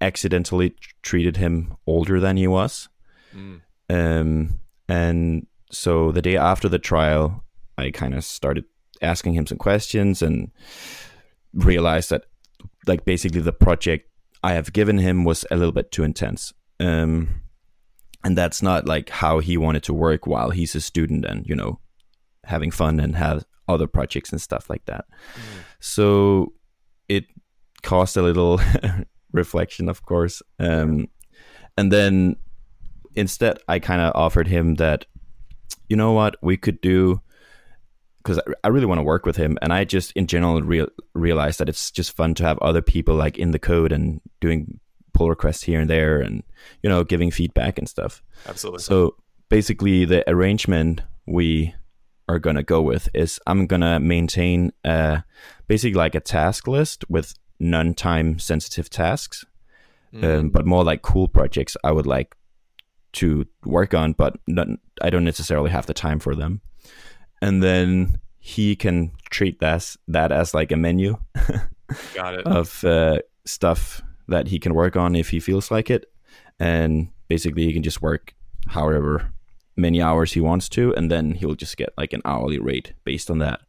accidentally 0.00 0.74
treated 1.02 1.36
him 1.38 1.76
older 1.86 2.20
than 2.20 2.36
he 2.36 2.46
was. 2.46 2.88
Mm. 3.34 3.60
Um, 3.88 4.60
and 4.88 5.46
so 5.70 6.12
the 6.12 6.22
day 6.22 6.36
after 6.36 6.68
the 6.68 6.78
trial, 6.78 7.44
I 7.76 7.90
kind 7.90 8.14
of 8.14 8.24
started 8.24 8.64
asking 9.00 9.34
him 9.34 9.46
some 9.46 9.58
questions 9.58 10.22
and 10.22 10.50
realized 11.52 12.10
that 12.10 12.24
like 12.86 13.04
basically 13.04 13.40
the 13.40 13.52
project 13.52 14.10
I 14.42 14.54
have 14.54 14.72
given 14.72 14.98
him 14.98 15.24
was 15.24 15.44
a 15.50 15.56
little 15.56 15.72
bit 15.72 15.90
too 15.90 16.04
intense. 16.04 16.52
Um, 16.80 17.42
and 18.24 18.36
that's 18.36 18.62
not 18.62 18.86
like 18.86 19.10
how 19.10 19.38
he 19.38 19.56
wanted 19.56 19.82
to 19.84 19.94
work 19.94 20.26
while 20.26 20.50
he's 20.50 20.74
a 20.74 20.80
student 20.80 21.24
and 21.24 21.46
you 21.46 21.54
know 21.54 21.78
having 22.44 22.70
fun 22.70 22.98
and 22.98 23.14
have 23.16 23.44
other 23.68 23.86
projects 23.86 24.32
and 24.32 24.40
stuff 24.40 24.70
like 24.70 24.84
that. 24.86 25.04
Mm. 25.34 25.40
So 25.80 26.52
it 27.08 27.26
caused 27.82 28.16
a 28.16 28.22
little 28.22 28.60
reflection, 29.32 29.88
of 29.88 30.02
course. 30.02 30.42
Um, 30.58 31.08
and 31.76 31.92
then 31.92 32.36
instead, 33.14 33.58
I 33.68 33.78
kind 33.78 34.00
of 34.00 34.12
offered 34.14 34.48
him 34.48 34.76
that, 34.76 35.06
you 35.88 35.96
know 35.96 36.12
what, 36.12 36.36
we 36.42 36.56
could 36.56 36.80
do 36.80 37.20
because 38.28 38.40
I 38.62 38.68
really 38.68 38.86
want 38.86 38.98
to 38.98 39.04
work 39.04 39.24
with 39.24 39.36
him, 39.36 39.58
and 39.62 39.72
I 39.72 39.84
just 39.84 40.12
in 40.12 40.26
general 40.26 40.60
real, 40.60 40.88
realized 41.14 41.60
that 41.60 41.68
it's 41.68 41.90
just 41.90 42.16
fun 42.16 42.34
to 42.34 42.44
have 42.44 42.58
other 42.58 42.82
people 42.82 43.14
like 43.14 43.38
in 43.38 43.52
the 43.52 43.58
code 43.58 43.92
and 43.92 44.20
doing 44.40 44.80
pull 45.14 45.30
requests 45.30 45.62
here 45.62 45.80
and 45.80 45.88
there, 45.88 46.20
and 46.20 46.42
you 46.82 46.90
know 46.90 47.04
giving 47.04 47.30
feedback 47.30 47.78
and 47.78 47.88
stuff. 47.88 48.22
Absolutely. 48.46 48.82
So 48.82 49.16
basically, 49.48 50.04
the 50.04 50.28
arrangement 50.30 51.02
we 51.26 51.74
are 52.28 52.38
gonna 52.38 52.62
go 52.62 52.82
with 52.82 53.08
is 53.14 53.40
I'm 53.46 53.66
gonna 53.66 53.98
maintain 53.98 54.72
uh, 54.84 55.20
basically 55.66 55.94
like 55.94 56.14
a 56.14 56.20
task 56.20 56.68
list 56.68 57.08
with 57.08 57.34
non-time 57.58 58.38
sensitive 58.38 58.90
tasks, 58.90 59.44
mm. 60.12 60.22
um, 60.22 60.50
but 60.50 60.66
more 60.66 60.84
like 60.84 61.02
cool 61.02 61.28
projects 61.28 61.76
I 61.82 61.92
would 61.92 62.06
like 62.06 62.34
to 63.14 63.46
work 63.64 63.94
on, 63.94 64.12
but 64.12 64.36
not, 64.46 64.68
I 65.02 65.10
don't 65.10 65.24
necessarily 65.24 65.70
have 65.70 65.86
the 65.86 65.94
time 65.94 66.18
for 66.18 66.34
them. 66.34 66.60
And 67.40 67.62
then 67.62 68.18
he 68.38 68.76
can 68.76 69.12
treat 69.30 69.60
that 69.60 69.96
that 70.08 70.32
as 70.32 70.54
like 70.54 70.72
a 70.72 70.76
menu 70.76 71.16
got 72.14 72.34
it. 72.34 72.46
of 72.46 72.82
uh, 72.84 73.18
stuff 73.44 74.02
that 74.28 74.48
he 74.48 74.58
can 74.58 74.74
work 74.74 74.96
on 74.96 75.14
if 75.14 75.30
he 75.30 75.40
feels 75.40 75.70
like 75.70 75.90
it. 75.90 76.06
And 76.58 77.08
basically 77.28 77.64
he 77.64 77.72
can 77.72 77.82
just 77.82 78.02
work 78.02 78.34
however 78.66 79.32
many 79.76 80.02
hours 80.02 80.32
he 80.32 80.40
wants 80.40 80.68
to 80.68 80.92
and 80.94 81.10
then 81.10 81.32
he'll 81.32 81.54
just 81.54 81.76
get 81.76 81.94
like 81.96 82.12
an 82.12 82.22
hourly 82.24 82.58
rate 82.58 82.92
based 83.04 83.30
on 83.30 83.38
that. 83.38 83.60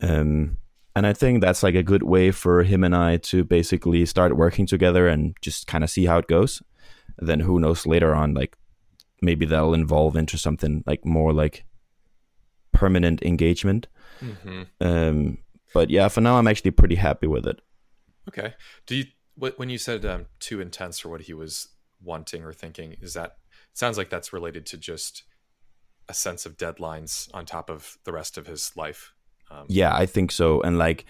Um, 0.00 0.58
and 0.96 1.06
i 1.06 1.12
think 1.12 1.40
that's 1.40 1.62
like 1.62 1.74
a 1.74 1.82
good 1.82 2.02
way 2.02 2.30
for 2.30 2.62
him 2.62 2.84
and 2.84 2.94
i 2.94 3.16
to 3.16 3.44
basically 3.44 4.04
start 4.06 4.36
working 4.36 4.66
together 4.66 5.08
and 5.08 5.34
just 5.40 5.66
kind 5.66 5.84
of 5.84 5.90
see 5.90 6.06
how 6.06 6.18
it 6.18 6.26
goes 6.26 6.62
then 7.18 7.40
who 7.40 7.60
knows 7.60 7.86
later 7.86 8.14
on 8.14 8.34
like 8.34 8.56
maybe 9.22 9.46
that'll 9.46 9.74
evolve 9.74 10.16
into 10.16 10.36
something 10.36 10.82
like 10.86 11.04
more 11.04 11.32
like 11.32 11.64
permanent 12.72 13.22
engagement. 13.22 13.86
Mm-hmm. 14.20 14.62
Um, 14.80 15.38
but 15.72 15.90
yeah, 15.90 16.08
for 16.08 16.20
now, 16.20 16.36
I'm 16.36 16.46
actually 16.46 16.70
pretty 16.72 16.96
happy 16.96 17.26
with 17.26 17.46
it. 17.46 17.60
Okay. 18.28 18.54
Do 18.86 18.96
you 18.96 19.04
when 19.36 19.68
you 19.68 19.78
said 19.78 20.04
um, 20.04 20.26
too 20.38 20.60
intense 20.60 21.00
for 21.00 21.08
what 21.08 21.22
he 21.22 21.34
was 21.34 21.68
wanting 22.02 22.44
or 22.44 22.52
thinking? 22.52 22.96
Is 23.00 23.14
that 23.14 23.36
sounds 23.72 23.98
like 23.98 24.10
that's 24.10 24.32
related 24.32 24.66
to 24.66 24.78
just 24.78 25.24
a 26.08 26.14
sense 26.14 26.46
of 26.46 26.56
deadlines 26.56 27.28
on 27.34 27.44
top 27.44 27.68
of 27.70 27.98
the 28.04 28.12
rest 28.12 28.38
of 28.38 28.46
his 28.46 28.70
life? 28.76 29.12
Um, 29.50 29.66
yeah, 29.68 29.94
I 29.94 30.06
think 30.06 30.30
so. 30.30 30.60
And 30.62 30.78
like 30.78 31.04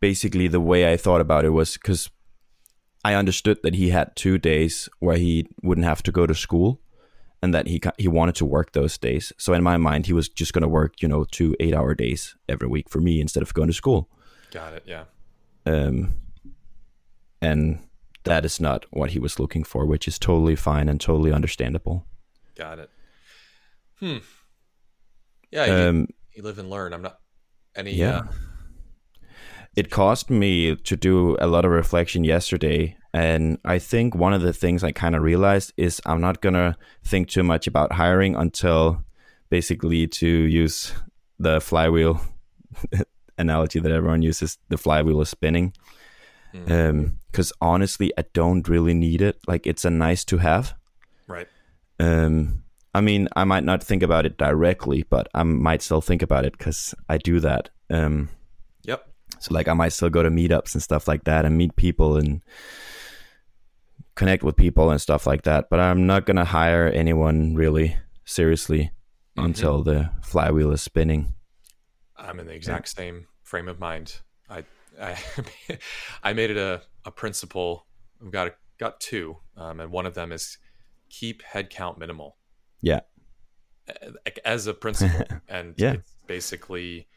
basically, 0.00 0.48
the 0.48 0.60
way 0.60 0.92
I 0.92 0.96
thought 0.96 1.20
about 1.20 1.44
it 1.44 1.50
was 1.50 1.74
because 1.74 2.10
I 3.04 3.14
understood 3.14 3.58
that 3.62 3.74
he 3.74 3.90
had 3.90 4.16
two 4.16 4.38
days 4.38 4.88
where 4.98 5.16
he 5.16 5.46
wouldn't 5.62 5.86
have 5.86 6.02
to 6.04 6.12
go 6.12 6.26
to 6.26 6.34
school 6.34 6.80
and 7.42 7.54
that 7.54 7.66
he 7.66 7.80
he 7.98 8.08
wanted 8.08 8.34
to 8.36 8.46
work 8.46 8.72
those 8.72 8.96
days. 8.96 9.32
So 9.36 9.52
in 9.52 9.62
my 9.62 9.76
mind, 9.76 10.06
he 10.06 10.14
was 10.14 10.28
just 10.28 10.54
going 10.54 10.62
to 10.62 10.68
work, 10.68 11.02
you 11.02 11.08
know, 11.08 11.24
two 11.24 11.54
eight 11.60 11.74
hour 11.74 11.94
days 11.94 12.34
every 12.48 12.66
week 12.66 12.88
for 12.88 13.00
me 13.00 13.20
instead 13.20 13.42
of 13.42 13.52
going 13.52 13.68
to 13.68 13.74
school. 13.74 14.08
Got 14.50 14.72
it. 14.72 14.84
Yeah. 14.86 15.04
Um, 15.66 16.14
and 17.42 17.80
that 18.24 18.46
is 18.46 18.60
not 18.60 18.86
what 18.90 19.10
he 19.10 19.18
was 19.18 19.38
looking 19.38 19.64
for, 19.64 19.84
which 19.84 20.08
is 20.08 20.18
totally 20.18 20.56
fine 20.56 20.88
and 20.88 20.98
totally 20.98 21.32
understandable. 21.32 22.06
Got 22.54 22.78
it. 22.78 22.90
Hmm. 24.00 24.18
Yeah. 25.50 25.66
You, 25.66 25.88
um, 25.88 26.06
you 26.34 26.42
live 26.42 26.58
and 26.58 26.70
learn. 26.70 26.94
I'm 26.94 27.02
not 27.02 27.18
any. 27.76 27.92
Yeah. 27.92 28.20
Uh, 28.20 28.22
it 29.76 29.90
caused 29.90 30.30
me 30.30 30.76
to 30.76 30.96
do 30.96 31.36
a 31.40 31.46
lot 31.46 31.64
of 31.64 31.70
reflection 31.70 32.24
yesterday 32.24 32.96
and 33.14 33.58
I 33.64 33.78
think 33.78 34.16
one 34.16 34.34
of 34.34 34.42
the 34.42 34.52
things 34.52 34.82
I 34.82 34.90
kind 34.90 35.14
of 35.14 35.22
realized 35.22 35.72
is 35.76 36.02
I'm 36.04 36.20
not 36.20 36.40
going 36.40 36.54
to 36.54 36.76
think 37.04 37.28
too 37.28 37.44
much 37.44 37.68
about 37.68 37.92
hiring 37.92 38.34
until 38.34 39.04
basically 39.50 40.08
to 40.08 40.26
use 40.26 40.92
the 41.38 41.60
flywheel 41.60 42.20
analogy 43.38 43.78
that 43.78 43.92
everyone 43.92 44.22
uses 44.22 44.58
the 44.68 44.76
flywheel 44.76 45.20
is 45.20 45.28
spinning. 45.28 45.74
Because 46.50 46.66
mm. 46.66 47.52
um, 47.52 47.58
honestly, 47.60 48.12
I 48.18 48.24
don't 48.32 48.68
really 48.68 48.94
need 48.94 49.22
it. 49.22 49.38
Like, 49.46 49.64
it's 49.64 49.84
a 49.84 49.90
nice 49.90 50.24
to 50.24 50.38
have. 50.38 50.74
Right. 51.28 51.46
Um, 52.00 52.64
I 52.96 53.00
mean, 53.00 53.28
I 53.36 53.44
might 53.44 53.62
not 53.62 53.80
think 53.80 54.02
about 54.02 54.26
it 54.26 54.38
directly, 54.38 55.04
but 55.08 55.28
I 55.34 55.44
might 55.44 55.82
still 55.82 56.00
think 56.00 56.22
about 56.22 56.44
it 56.44 56.58
because 56.58 56.96
I 57.08 57.18
do 57.18 57.38
that. 57.38 57.70
Um. 57.90 58.28
So, 59.40 59.54
like, 59.54 59.68
I 59.68 59.74
might 59.74 59.92
still 59.92 60.10
go 60.10 60.22
to 60.22 60.30
meetups 60.30 60.74
and 60.74 60.82
stuff 60.82 61.08
like 61.08 61.24
that 61.24 61.44
and 61.44 61.56
meet 61.56 61.76
people 61.76 62.16
and 62.16 62.42
connect 64.14 64.42
with 64.42 64.56
people 64.56 64.90
and 64.90 65.00
stuff 65.00 65.26
like 65.26 65.42
that. 65.42 65.68
But 65.70 65.80
I'm 65.80 66.06
not 66.06 66.26
gonna 66.26 66.44
hire 66.44 66.88
anyone 66.88 67.54
really 67.54 67.96
seriously 68.24 68.92
mm-hmm. 69.36 69.46
until 69.46 69.82
the 69.82 70.10
flywheel 70.22 70.72
is 70.72 70.82
spinning. 70.82 71.34
I'm 72.16 72.40
in 72.40 72.46
the 72.46 72.54
exact 72.54 72.92
yeah. 72.94 73.02
same 73.02 73.26
frame 73.42 73.68
of 73.68 73.78
mind. 73.78 74.20
I 74.48 74.64
I, 75.00 75.18
I 76.22 76.32
made 76.32 76.50
it 76.50 76.56
a, 76.56 76.82
a 77.04 77.10
principle. 77.10 77.86
I've 78.22 78.30
got 78.30 78.48
a, 78.48 78.54
got 78.78 79.00
two, 79.00 79.36
um, 79.56 79.80
and 79.80 79.90
one 79.90 80.06
of 80.06 80.14
them 80.14 80.32
is 80.32 80.58
keep 81.10 81.42
headcount 81.42 81.98
minimal. 81.98 82.36
Yeah, 82.80 83.00
as 84.44 84.66
a 84.66 84.74
principle, 84.74 85.24
and 85.48 85.74
yeah. 85.76 85.94
it's 85.94 86.12
basically 86.26 87.08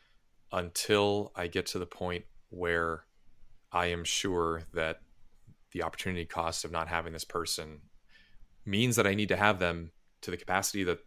until 0.52 1.32
I 1.36 1.48
get 1.48 1.66
to 1.68 1.80
the 1.80 1.86
point 1.86 2.26
where 2.50 3.04
I 3.72 3.88
am 3.88 4.04
sure 4.04 4.64
that 4.74 5.02
the 5.72 5.84
opportunity 5.84 6.26
cost 6.26 6.64
of 6.66 6.72
not 6.72 6.88
having 6.88 7.14
this 7.14 7.26
person 7.26 7.82
means 8.66 8.96
that 8.96 9.08
I 9.08 9.14
need 9.14 9.30
to 9.30 9.36
have 9.36 9.60
them 9.60 9.92
to 10.22 10.32
the 10.32 10.38
capacity 10.38 10.84
that 10.86 11.00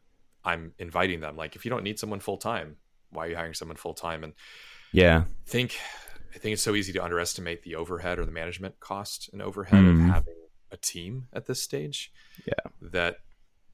I'm 0.44 0.72
inviting 0.78 1.20
them. 1.20 1.36
Like 1.36 1.56
if 1.56 1.64
you 1.64 1.70
don't 1.70 1.82
need 1.82 1.98
someone 1.98 2.20
full 2.20 2.36
time, 2.36 2.76
why 3.10 3.26
are 3.26 3.28
you 3.30 3.36
hiring 3.36 3.54
someone 3.54 3.76
full 3.76 3.94
time? 3.94 4.24
And 4.24 4.32
yeah, 4.92 5.24
I 5.26 5.50
think 5.50 5.78
I 6.34 6.38
think 6.38 6.54
it's 6.54 6.62
so 6.62 6.74
easy 6.74 6.92
to 6.92 7.04
underestimate 7.04 7.62
the 7.62 7.74
overhead 7.74 8.18
or 8.18 8.24
the 8.24 8.32
management 8.32 8.78
cost 8.80 9.30
and 9.32 9.42
overhead 9.42 9.82
mm. 9.82 9.90
of 9.90 9.96
mm-hmm. 9.96 10.10
having 10.10 10.34
a 10.70 10.76
team 10.76 11.26
at 11.32 11.46
this 11.46 11.62
stage. 11.62 12.12
Yeah. 12.46 12.70
That 12.80 13.16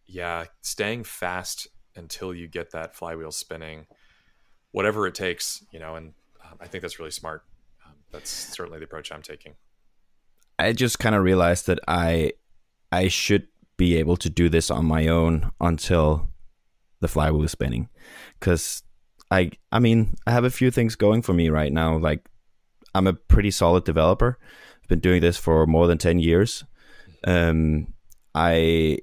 yeah, 0.07 0.47
staying 0.63 1.05
fast 1.05 1.69
until 1.95 2.35
you 2.35 2.49
get 2.49 2.73
that 2.73 2.95
flywheel 2.95 3.33
spinning, 3.33 3.87
whatever 4.77 5.07
it 5.07 5.15
takes, 5.15 5.65
you 5.71 5.79
know, 5.79 5.95
and 5.95 6.13
um, 6.45 6.59
I 6.61 6.67
think 6.67 6.83
that's 6.83 6.99
really 6.99 7.11
smart. 7.11 7.43
Um, 7.87 7.95
that's 8.13 8.29
certainly 8.29 8.79
the 8.79 8.85
approach 8.85 9.11
I'm 9.11 9.23
taking. 9.23 9.55
I 10.59 10.75
just 10.75 10.99
kind 10.99 11.15
of 11.15 11.23
realized 11.23 11.67
that 11.69 11.79
I 11.89 12.33
I 12.93 13.09
should 13.09 13.49
be 13.79 13.97
able 13.97 14.19
to 14.19 14.29
do 14.29 14.51
this 14.51 14.71
on 14.71 14.85
my 14.85 15.07
own 15.07 15.51
until 15.63 16.29
the 17.01 17.09
flywheel 17.09 17.45
is 17.45 17.53
spinning 17.53 17.89
I 18.39 18.57
I 19.31 19.51
I 19.73 19.79
mean, 19.79 20.15
I 20.27 20.33
have 20.33 20.45
a 20.45 20.51
few 20.51 20.71
things 20.71 20.95
going 20.95 21.23
for 21.23 21.33
me 21.33 21.49
right 21.49 21.73
now. 21.73 21.97
Like 21.97 22.29
I'm 22.95 23.07
a 23.07 23.15
pretty 23.15 23.53
solid 23.53 23.85
developer. 23.85 24.39
I've 24.83 24.89
been 24.89 25.01
doing 25.01 25.23
this 25.23 25.39
for 25.39 25.67
more 25.67 25.87
than 25.87 25.97
10 25.97 26.19
years. 26.19 26.65
Um 27.27 27.95
I 28.35 28.99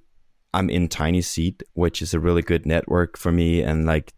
I'm 0.54 0.70
in 0.70 0.88
Tiny 0.88 1.24
Seed, 1.24 1.64
which 1.74 2.04
is 2.04 2.14
a 2.14 2.20
really 2.20 2.44
good 2.44 2.68
network 2.68 3.18
for 3.18 3.32
me 3.32 3.64
and 3.64 3.88
like 3.88 4.14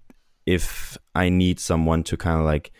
if 0.45 0.97
I 1.15 1.29
need 1.29 1.59
someone 1.59 2.03
to 2.03 2.17
kind 2.17 2.39
of 2.39 2.45
like 2.45 2.71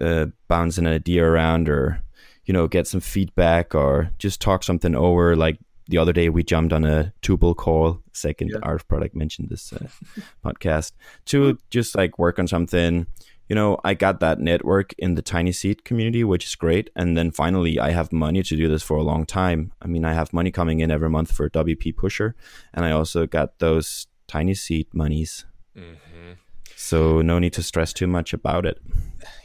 uh, 0.00 0.26
bounce 0.48 0.78
an 0.78 0.86
idea 0.86 1.24
around 1.24 1.68
or 1.68 2.02
you 2.46 2.52
know 2.52 2.66
get 2.66 2.86
some 2.86 3.00
feedback 3.00 3.74
or 3.74 4.10
just 4.18 4.40
talk 4.40 4.62
something 4.62 4.94
over 4.94 5.36
like 5.36 5.58
the 5.86 5.98
other 5.98 6.12
day 6.12 6.28
we 6.28 6.42
jumped 6.42 6.72
on 6.72 6.84
a 6.84 7.12
Tuple 7.22 7.54
call 7.54 8.00
second 8.12 8.50
yeah. 8.52 8.58
art 8.62 8.86
product 8.88 9.14
mentioned 9.14 9.50
this 9.50 9.72
uh, 9.72 9.86
podcast 10.44 10.92
to 11.26 11.58
just 11.70 11.94
like 11.94 12.18
work 12.18 12.38
on 12.38 12.48
something 12.48 13.06
you 13.48 13.54
know 13.54 13.78
i 13.84 13.94
got 13.94 14.20
that 14.20 14.40
network 14.40 14.94
in 14.98 15.14
the 15.14 15.22
tiny 15.22 15.52
seed 15.52 15.84
community 15.84 16.24
which 16.24 16.44
is 16.44 16.54
great 16.54 16.90
and 16.96 17.16
then 17.16 17.30
finally 17.30 17.78
i 17.78 17.90
have 17.90 18.12
money 18.12 18.42
to 18.42 18.56
do 18.56 18.68
this 18.68 18.82
for 18.82 18.96
a 18.96 19.02
long 19.02 19.26
time 19.26 19.72
i 19.82 19.86
mean 19.86 20.04
i 20.04 20.12
have 20.12 20.32
money 20.32 20.50
coming 20.50 20.80
in 20.80 20.90
every 20.90 21.10
month 21.10 21.30
for 21.30 21.48
wp 21.50 21.96
pusher 21.96 22.34
and 22.72 22.84
i 22.84 22.90
also 22.90 23.26
got 23.26 23.58
those 23.58 24.06
tiny 24.26 24.54
seed 24.54 24.86
monies 24.92 25.44
mm-hmm. 25.76 26.32
So 26.76 27.22
no 27.22 27.38
need 27.38 27.52
to 27.52 27.62
stress 27.62 27.92
too 27.92 28.06
much 28.06 28.32
about 28.32 28.66
it 28.66 28.80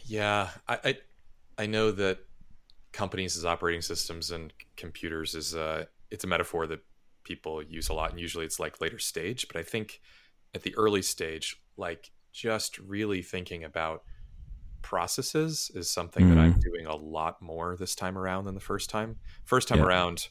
yeah 0.05 0.49
i 0.67 0.79
i, 0.83 0.97
I 1.59 1.65
know 1.65 1.91
that 1.91 2.19
companies 2.91 3.37
as 3.37 3.45
operating 3.45 3.81
systems 3.81 4.31
and 4.31 4.53
computers 4.75 5.35
is 5.35 5.55
uh 5.55 5.85
it's 6.11 6.23
a 6.23 6.27
metaphor 6.27 6.67
that 6.67 6.79
people 7.23 7.61
use 7.61 7.89
a 7.89 7.93
lot 7.93 8.11
and 8.11 8.19
usually 8.19 8.45
it's 8.45 8.59
like 8.59 8.81
later 8.81 8.99
stage 8.99 9.47
but 9.47 9.59
i 9.59 9.63
think 9.63 10.01
at 10.55 10.63
the 10.63 10.75
early 10.75 11.01
stage 11.01 11.61
like 11.77 12.11
just 12.31 12.77
really 12.79 13.21
thinking 13.21 13.63
about 13.63 14.03
processes 14.81 15.71
is 15.75 15.89
something 15.89 16.25
mm-hmm. 16.25 16.35
that 16.35 16.41
i'm 16.41 16.59
doing 16.59 16.85
a 16.85 16.95
lot 16.95 17.41
more 17.41 17.75
this 17.75 17.95
time 17.95 18.17
around 18.17 18.45
than 18.45 18.55
the 18.55 18.61
first 18.61 18.89
time 18.89 19.17
first 19.45 19.67
time 19.67 19.79
yeah. 19.79 19.85
around 19.85 20.29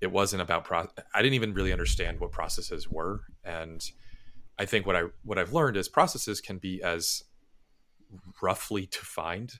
it 0.00 0.10
wasn't 0.10 0.40
about 0.40 0.64
pro 0.64 0.86
i 1.14 1.22
didn't 1.22 1.34
even 1.34 1.52
really 1.52 1.72
understand 1.72 2.18
what 2.18 2.32
processes 2.32 2.90
were 2.90 3.20
and 3.44 3.92
i 4.62 4.66
think 4.66 4.86
what 4.86 4.96
i 4.96 5.04
what 5.24 5.38
i've 5.38 5.52
learned 5.52 5.76
is 5.76 5.88
processes 5.88 6.40
can 6.40 6.58
be 6.58 6.82
as 6.82 7.24
roughly 8.42 8.86
defined 8.90 9.54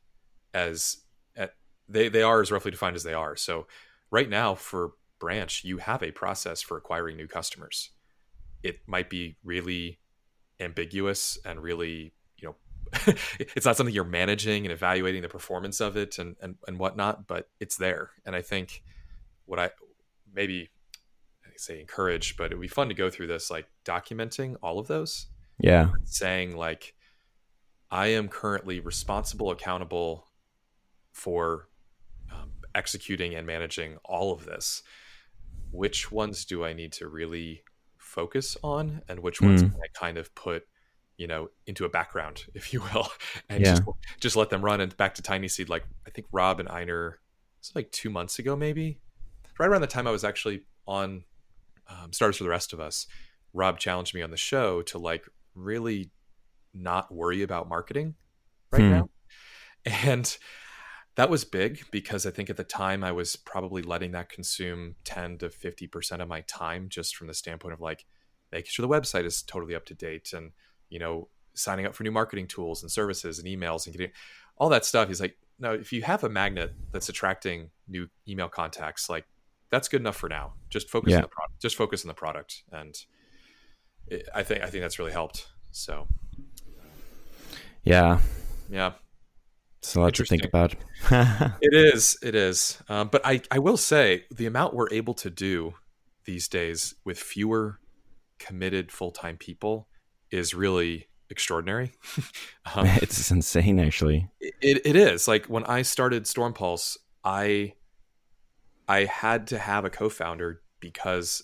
as 0.54 0.98
at, 1.36 1.54
they 1.88 2.08
they 2.08 2.22
are 2.22 2.40
as 2.40 2.50
roughly 2.52 2.70
defined 2.70 2.96
as 2.96 3.02
they 3.02 3.14
are 3.14 3.36
so 3.36 3.66
right 4.10 4.28
now 4.28 4.54
for 4.54 4.92
branch, 5.22 5.62
you 5.62 5.78
have 5.78 6.02
a 6.02 6.10
process 6.10 6.60
for 6.60 6.76
acquiring 6.76 7.16
new 7.16 7.28
customers. 7.28 7.90
It 8.64 8.80
might 8.88 9.08
be 9.08 9.36
really 9.44 10.00
ambiguous 10.58 11.38
and 11.44 11.62
really, 11.62 12.12
you 12.36 12.48
know, 12.48 12.56
it's 13.38 13.64
not 13.64 13.76
something 13.76 13.94
you're 13.94 14.02
managing 14.02 14.64
and 14.64 14.72
evaluating 14.72 15.22
the 15.22 15.28
performance 15.28 15.80
of 15.80 15.96
it 15.96 16.18
and, 16.18 16.34
and, 16.42 16.56
and 16.66 16.76
whatnot, 16.76 17.28
but 17.28 17.48
it's 17.60 17.76
there. 17.76 18.10
And 18.26 18.34
I 18.34 18.42
think 18.42 18.82
what 19.46 19.60
I 19.60 19.70
maybe 20.34 20.70
say 21.62 21.80
encourage, 21.80 22.36
but 22.36 22.52
it 22.52 22.56
would 22.56 22.62
be 22.62 22.68
fun 22.68 22.88
to 22.88 22.94
go 22.94 23.10
through 23.10 23.28
this, 23.28 23.50
like 23.50 23.66
documenting 23.84 24.56
all 24.62 24.78
of 24.78 24.86
those. 24.88 25.26
Yeah. 25.58 25.90
Saying 26.04 26.56
like, 26.56 26.94
I 27.90 28.08
am 28.08 28.28
currently 28.28 28.80
responsible, 28.80 29.50
accountable 29.50 30.26
for 31.12 31.68
um, 32.32 32.50
executing 32.74 33.34
and 33.34 33.46
managing 33.46 33.98
all 34.04 34.32
of 34.32 34.44
this 34.44 34.82
which 35.72 36.12
ones 36.12 36.44
do 36.44 36.64
I 36.64 36.74
need 36.74 36.92
to 36.92 37.08
really 37.08 37.64
focus 37.96 38.56
on 38.62 39.02
and 39.08 39.20
which 39.20 39.40
ones 39.40 39.62
mm. 39.62 39.72
can 39.72 39.80
I 39.80 39.88
kind 39.98 40.18
of 40.18 40.32
put 40.34 40.64
you 41.16 41.26
know 41.26 41.48
into 41.66 41.84
a 41.84 41.88
background 41.88 42.44
if 42.54 42.72
you 42.72 42.80
will 42.80 43.08
and 43.48 43.64
yeah. 43.64 43.72
just, 43.72 43.82
just 44.20 44.36
let 44.36 44.50
them 44.50 44.62
run 44.62 44.80
and 44.80 44.96
back 44.96 45.14
to 45.14 45.22
tiny 45.22 45.46
seed 45.46 45.68
like 45.68 45.84
i 46.06 46.10
think 46.10 46.26
rob 46.32 46.58
and 46.58 46.68
einar 46.70 47.18
it's 47.60 47.74
like 47.76 47.90
two 47.92 48.08
months 48.08 48.38
ago 48.38 48.56
maybe 48.56 48.98
right 49.58 49.68
around 49.68 49.82
the 49.82 49.86
time 49.86 50.06
i 50.06 50.10
was 50.10 50.24
actually 50.24 50.62
on 50.86 51.22
um, 51.92 52.12
startups 52.12 52.38
for 52.38 52.44
the 52.44 52.50
rest 52.50 52.72
of 52.72 52.80
us 52.80 53.06
rob 53.52 53.78
challenged 53.78 54.14
me 54.14 54.22
on 54.22 54.30
the 54.30 54.36
show 54.36 54.82
to 54.82 54.98
like 54.98 55.26
really 55.54 56.10
not 56.74 57.12
worry 57.12 57.42
about 57.42 57.68
marketing 57.68 58.14
right 58.72 58.82
hmm. 58.82 58.90
now 58.90 59.08
and 59.84 60.38
that 61.16 61.28
was 61.28 61.44
big 61.44 61.84
because 61.90 62.24
I 62.24 62.30
think 62.30 62.48
at 62.48 62.56
the 62.56 62.64
time 62.64 63.04
I 63.04 63.12
was 63.12 63.36
probably 63.36 63.82
letting 63.82 64.12
that 64.12 64.30
consume 64.30 64.94
10 65.04 65.38
to 65.38 65.48
50% 65.48 66.20
of 66.20 66.28
my 66.28 66.40
time 66.42 66.88
just 66.88 67.16
from 67.16 67.26
the 67.26 67.34
standpoint 67.34 67.74
of 67.74 67.80
like 67.80 68.06
making 68.50 68.70
sure 68.70 68.86
the 68.86 68.92
website 68.92 69.24
is 69.24 69.42
totally 69.42 69.74
up 69.74 69.84
to 69.86 69.94
date 69.94 70.32
and, 70.32 70.52
you 70.88 70.98
know, 70.98 71.28
signing 71.54 71.84
up 71.84 71.94
for 71.94 72.02
new 72.02 72.10
marketing 72.10 72.46
tools 72.46 72.82
and 72.82 72.90
services 72.90 73.38
and 73.38 73.46
emails 73.46 73.84
and 73.84 73.94
getting 73.94 74.12
all 74.56 74.70
that 74.70 74.86
stuff. 74.86 75.08
He's 75.08 75.20
like, 75.20 75.36
no, 75.58 75.74
if 75.74 75.92
you 75.92 76.02
have 76.02 76.24
a 76.24 76.30
magnet 76.30 76.72
that's 76.92 77.10
attracting 77.10 77.70
new 77.86 78.08
email 78.26 78.48
contacts, 78.48 79.10
like 79.10 79.26
that's 79.72 79.88
good 79.88 80.02
enough 80.02 80.16
for 80.16 80.28
now. 80.28 80.52
Just 80.68 80.90
focus 80.90 81.10
yeah. 81.10 81.16
on 81.16 81.22
the 81.22 81.28
product. 81.28 81.60
Just 81.60 81.76
focus 81.76 82.04
on 82.04 82.08
the 82.08 82.14
product. 82.14 82.62
And 82.70 82.94
it, 84.06 84.28
I 84.34 84.42
think, 84.42 84.62
I 84.62 84.68
think 84.68 84.82
that's 84.82 84.98
really 84.98 85.12
helped. 85.12 85.48
So, 85.70 86.06
yeah. 87.82 88.20
Yeah. 88.70 88.92
It's 89.78 89.96
a 89.96 90.00
lot 90.00 90.14
to 90.14 90.24
think 90.24 90.44
about. 90.44 90.74
it 91.10 91.74
is. 91.74 92.18
It 92.22 92.34
is. 92.34 92.80
Um, 92.88 93.08
but 93.10 93.22
I, 93.24 93.40
I 93.50 93.58
will 93.58 93.78
say 93.78 94.26
the 94.30 94.44
amount 94.46 94.74
we're 94.74 94.92
able 94.92 95.14
to 95.14 95.30
do 95.30 95.74
these 96.26 96.48
days 96.48 96.94
with 97.04 97.18
fewer 97.18 97.80
committed 98.38 98.92
full 98.92 99.10
time 99.10 99.38
people 99.38 99.88
is 100.30 100.52
really 100.52 101.08
extraordinary. 101.30 101.92
um, 102.76 102.86
it's 103.00 103.30
insane, 103.30 103.80
actually. 103.80 104.28
It, 104.38 104.82
it 104.84 104.96
is. 104.96 105.26
Like 105.26 105.46
when 105.46 105.64
I 105.64 105.80
started 105.80 106.24
Stormpulse, 106.24 106.98
I 107.24 107.72
I 108.88 109.04
had 109.04 109.46
to 109.48 109.58
have 109.58 109.84
a 109.84 109.90
co 109.90 110.08
founder 110.08 110.62
because 110.80 111.42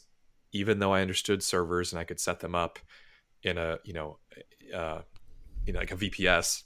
even 0.53 0.79
though 0.79 0.93
I 0.93 1.03
understood 1.03 1.43
servers 1.43 1.93
and 1.93 2.01
I 2.01 2.05
could 2.05 2.21
set 2.21 2.41
them 2.41 2.55
up 2.55 2.79
in 3.43 3.59
a, 3.59 3.79
you 3.85 3.93
know, 3.93 4.19
uh, 4.75 5.03
you 5.67 5.73
know, 5.73 5.81
like 5.81 5.93
a 5.93 5.97
VPS, 5.97 6.63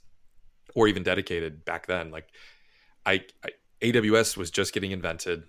or 0.75 0.87
even 0.87 1.03
dedicated 1.03 1.65
back 1.65 1.87
then. 1.87 2.11
Like 2.11 2.29
I, 3.05 3.25
I 3.43 3.49
AWS 3.81 4.37
was 4.37 4.49
just 4.49 4.73
getting 4.73 4.91
invented 4.91 5.43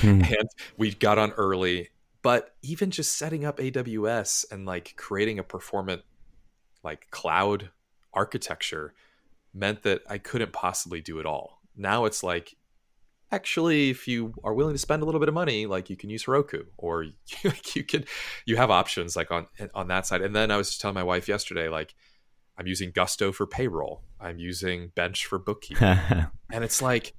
hmm. 0.00 0.08
and 0.22 0.48
we 0.76 0.94
got 0.94 1.18
on 1.18 1.32
early. 1.32 1.90
But 2.22 2.56
even 2.62 2.90
just 2.90 3.16
setting 3.16 3.44
up 3.44 3.58
AWS 3.58 4.50
and 4.50 4.66
like 4.66 4.94
creating 4.96 5.38
a 5.38 5.44
performant 5.44 6.02
like 6.82 7.10
cloud 7.10 7.70
architecture 8.12 8.94
meant 9.54 9.82
that 9.82 10.02
I 10.08 10.18
couldn't 10.18 10.52
possibly 10.52 11.00
do 11.00 11.20
it 11.20 11.26
all. 11.26 11.60
Now 11.76 12.06
it's 12.06 12.22
like 12.22 12.56
actually 13.30 13.90
if 13.90 14.08
you 14.08 14.34
are 14.42 14.54
willing 14.54 14.74
to 14.74 14.78
spend 14.78 15.02
a 15.02 15.04
little 15.04 15.20
bit 15.20 15.28
of 15.28 15.34
money 15.34 15.66
like 15.66 15.90
you 15.90 15.96
can 15.96 16.10
use 16.10 16.24
Heroku 16.24 16.64
or 16.76 17.02
you 17.74 17.84
can 17.84 18.04
you 18.46 18.56
have 18.56 18.70
options 18.70 19.16
like 19.16 19.30
on 19.30 19.46
on 19.74 19.88
that 19.88 20.06
side. 20.06 20.22
And 20.22 20.34
then 20.34 20.50
I 20.50 20.56
was 20.56 20.68
just 20.68 20.80
telling 20.80 20.94
my 20.94 21.02
wife 21.02 21.28
yesterday 21.28 21.68
like 21.68 21.94
I'm 22.58 22.66
using 22.66 22.90
Gusto 22.90 23.30
for 23.30 23.46
payroll. 23.46 24.02
I'm 24.20 24.38
using 24.38 24.90
Bench 24.94 25.26
for 25.26 25.38
bookkeeping. 25.38 25.86
and 26.52 26.64
it's 26.64 26.82
like 26.82 27.14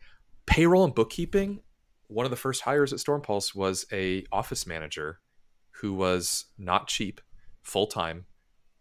payroll 0.45 0.84
and 0.84 0.93
bookkeeping. 0.93 1.62
One 2.08 2.26
of 2.26 2.32
the 2.32 2.38
first 2.38 2.62
hires 2.62 2.91
at 2.91 3.00
Stormpulse 3.00 3.56
was 3.56 3.86
a 3.91 4.26
office 4.32 4.67
manager 4.67 5.19
who 5.82 5.93
was 5.93 6.45
not 6.58 6.88
cheap, 6.88 7.22
full 7.62 7.88
time, 7.88 8.26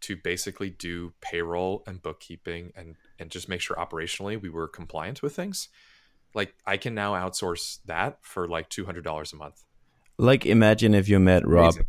to 0.01 0.17
basically 0.17 0.69
do 0.69 1.13
payroll 1.21 1.83
and 1.85 2.01
bookkeeping 2.01 2.71
and 2.75 2.95
and 3.19 3.29
just 3.29 3.47
make 3.47 3.61
sure 3.61 3.77
operationally 3.77 4.41
we 4.41 4.49
were 4.49 4.67
compliant 4.67 5.21
with 5.21 5.35
things. 5.35 5.69
Like 6.33 6.53
I 6.65 6.77
can 6.77 6.93
now 6.95 7.13
outsource 7.13 7.79
that 7.85 8.19
for 8.21 8.47
like 8.47 8.69
two 8.69 8.85
hundred 8.85 9.03
dollars 9.03 9.33
a 9.33 9.35
month. 9.35 9.63
Like 10.17 10.45
imagine 10.45 10.93
if 10.93 11.07
you 11.09 11.19
met 11.19 11.47
Rob 11.47 11.73
Amazing. 11.73 11.85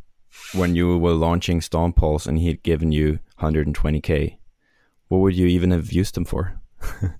when 0.54 0.74
you 0.74 0.98
were 0.98 1.12
launching 1.12 1.60
Stormpulse 1.60 2.26
and 2.26 2.38
he 2.38 2.48
had 2.48 2.62
given 2.62 2.92
you 2.92 3.18
120k 3.40 4.36
what 5.10 5.18
would 5.18 5.36
you 5.36 5.46
even 5.46 5.72
have 5.72 5.92
used 5.92 6.14
them 6.14 6.24
for? 6.24 6.60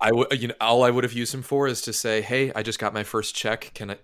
I 0.00 0.10
would, 0.10 0.40
you 0.40 0.48
know, 0.48 0.54
all 0.62 0.82
I 0.82 0.90
would 0.90 1.04
have 1.04 1.12
used 1.12 1.32
him 1.32 1.42
for 1.42 1.68
is 1.68 1.82
to 1.82 1.92
say, 1.92 2.22
"Hey, 2.22 2.50
I 2.56 2.62
just 2.62 2.78
got 2.78 2.94
my 2.94 3.04
first 3.04 3.34
check. 3.36 3.70
Can 3.74 3.90
I? 3.92 3.98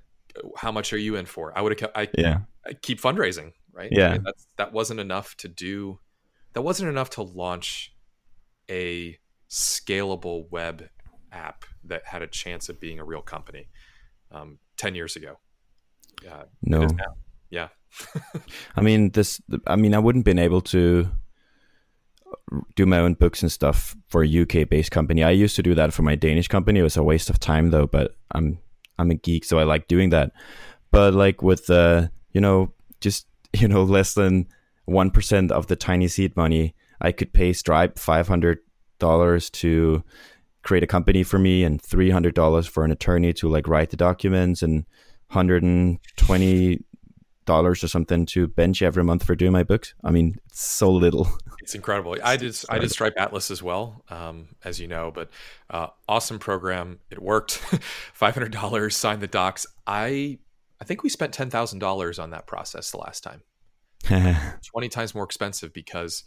How 0.57 0.70
much 0.70 0.92
are 0.92 0.98
you 0.98 1.16
in 1.16 1.24
for?" 1.24 1.57
I 1.57 1.62
would 1.62 1.72
have 1.72 1.79
kept. 1.79 1.96
I, 1.96 2.09
yeah. 2.16 2.40
I 2.66 2.74
keep 2.74 3.01
fundraising, 3.01 3.53
right? 3.72 3.88
Yeah. 3.90 4.09
I 4.09 4.12
mean, 4.12 4.22
that's, 4.24 4.46
that 4.59 4.72
wasn't 4.74 5.01
enough 5.01 5.35
to 5.38 5.48
do. 5.48 5.98
That 6.53 6.62
wasn't 6.62 6.90
enough 6.90 7.11
to 7.11 7.22
launch 7.22 7.94
a 8.70 9.18
scalable 9.48 10.51
web 10.51 10.90
app 11.33 11.64
that 11.85 12.07
had 12.07 12.23
a 12.23 12.27
chance 12.27 12.69
of 12.69 12.81
being 12.81 12.99
a 12.99 13.05
real 13.05 13.23
company 13.23 13.69
um, 14.31 14.59
10 14.77 14.95
years 14.95 15.17
ago. 15.17 15.38
Uh, 16.29 16.45
no. 16.62 16.88
Yeah. 17.51 17.69
I 18.77 18.81
mean, 18.81 19.11
this, 19.11 19.41
I 19.67 19.77
mean, 19.77 19.95
I 19.95 19.99
wouldn't 19.99 20.25
been 20.25 20.38
able 20.38 20.61
to 20.62 21.11
do 22.77 22.87
my 22.87 22.99
own 22.99 23.14
books 23.14 23.43
and 23.43 23.51
stuff 23.51 23.97
for 24.09 24.23
a 24.23 24.43
UK 24.43 24.69
based 24.69 24.91
company. 24.91 25.23
I 25.23 25.31
used 25.31 25.57
to 25.57 25.62
do 25.62 25.75
that 25.75 25.93
for 25.93 26.03
my 26.03 26.14
Danish 26.14 26.49
company. 26.49 26.81
It 26.81 26.85
was 26.85 26.97
a 26.97 27.03
waste 27.03 27.31
of 27.31 27.38
time 27.38 27.71
though, 27.71 27.87
but 27.87 28.17
I'm 28.33 28.59
I'm 28.99 29.11
a 29.11 29.14
geek, 29.14 29.45
so 29.45 29.59
I 29.59 29.62
like 29.62 29.88
doing 29.88 30.11
that. 30.11 30.33
But 30.91 31.14
like 31.14 31.43
with 31.43 31.71
uh, 31.71 32.09
you 32.33 32.41
know, 32.41 32.73
just 33.01 33.27
you 33.53 33.69
know, 33.69 33.83
less 33.83 34.14
than 34.14 34.47
one 34.85 35.11
percent 35.11 35.53
of 35.53 35.67
the 35.67 35.77
tiny 35.77 36.09
seed 36.09 36.37
money, 36.37 36.75
I 37.01 37.12
could 37.12 37.33
pay 37.33 37.53
Stripe 37.53 37.99
five 37.99 38.29
hundred 38.29 38.59
dollars 38.99 39.51
to 39.51 40.03
create 40.68 40.85
a 40.85 40.87
company 40.87 41.22
for 41.22 41.38
me 41.38 41.64
and 41.64 41.81
three 41.81 42.11
hundred 42.11 42.35
dollars 42.35 42.66
for 42.66 42.85
an 42.85 42.90
attorney 42.90 43.33
to 43.33 43.48
like 43.48 43.66
write 43.66 43.88
the 43.88 43.96
documents 43.96 44.61
and 44.61 44.85
hundred 45.31 45.62
and 45.62 45.98
twenty 46.16 46.85
dollars 47.46 47.83
or 47.83 47.88
something 47.88 48.26
to 48.26 48.46
bench 48.46 48.83
every 48.83 49.02
month 49.02 49.24
for 49.24 49.35
doing 49.35 49.50
my 49.50 49.62
books. 49.62 49.94
I 50.04 50.11
mean, 50.11 50.37
it's 50.46 50.62
so 50.62 50.90
little. 50.92 51.26
It's 51.61 51.74
incredible. 51.74 52.16
I 52.24 52.38
did 52.38 52.59
I 52.70 52.78
did 52.78 52.90
Stripe 52.90 53.12
Atlas 53.18 53.50
as 53.50 53.62
well, 53.62 54.02
um, 54.09 54.48
as 54.64 54.81
you 54.81 54.88
know, 54.88 55.11
but 55.14 55.28
uh, 55.68 55.88
awesome 56.09 56.38
program. 56.38 57.00
It 57.11 57.20
worked. 57.20 57.52
Five 58.14 58.33
hundred 58.33 58.52
dollars. 58.52 58.96
Signed 58.96 59.20
the 59.20 59.26
docs. 59.26 59.66
I 59.87 60.38
I 60.81 60.85
think 60.85 61.02
we 61.02 61.11
spent 61.11 61.35
ten 61.35 61.50
thousand 61.50 61.81
dollars 61.81 62.18
on 62.18 62.31
that 62.31 62.46
process 62.46 62.90
the 62.90 62.96
last 62.96 63.22
time. 63.22 63.42
Twenty 64.72 64.88
times 64.88 65.14
more 65.14 65.24
expensive 65.24 65.74
because 65.74 66.24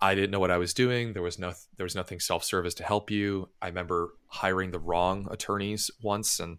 I 0.00 0.14
didn't 0.14 0.30
know 0.30 0.38
what 0.38 0.50
I 0.52 0.58
was 0.58 0.74
doing. 0.74 1.12
There 1.12 1.22
was 1.22 1.38
no 1.38 1.52
there 1.76 1.84
was 1.84 1.94
nothing 1.94 2.20
self 2.20 2.44
service 2.44 2.74
to 2.74 2.84
help 2.84 3.10
you. 3.10 3.48
I 3.60 3.66
remember 3.66 4.10
hiring 4.28 4.70
the 4.70 4.78
wrong 4.78 5.26
attorneys 5.30 5.90
once 6.02 6.38
and 6.40 6.58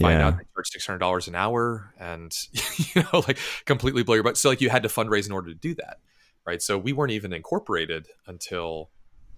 find 0.00 0.20
Yeah. 0.20 0.28
out 0.28 0.36
they 0.38 0.44
charge 0.54 0.68
six 0.68 0.86
hundred 0.86 0.98
dollars 1.00 1.26
an 1.28 1.34
hour 1.34 1.92
and 1.98 2.32
you 2.94 3.02
know 3.02 3.24
like 3.26 3.38
completely 3.64 4.02
blow 4.04 4.14
your 4.14 4.22
butt. 4.24 4.36
So 4.36 4.48
like 4.50 4.60
you 4.60 4.70
had 4.70 4.82
to 4.84 4.88
fundraise 4.88 5.26
in 5.26 5.32
order 5.32 5.48
to 5.48 5.54
do 5.54 5.74
that, 5.76 5.98
right? 6.46 6.62
So 6.62 6.78
we 6.78 6.92
weren't 6.92 7.12
even 7.12 7.32
incorporated 7.32 8.06
until 8.26 8.90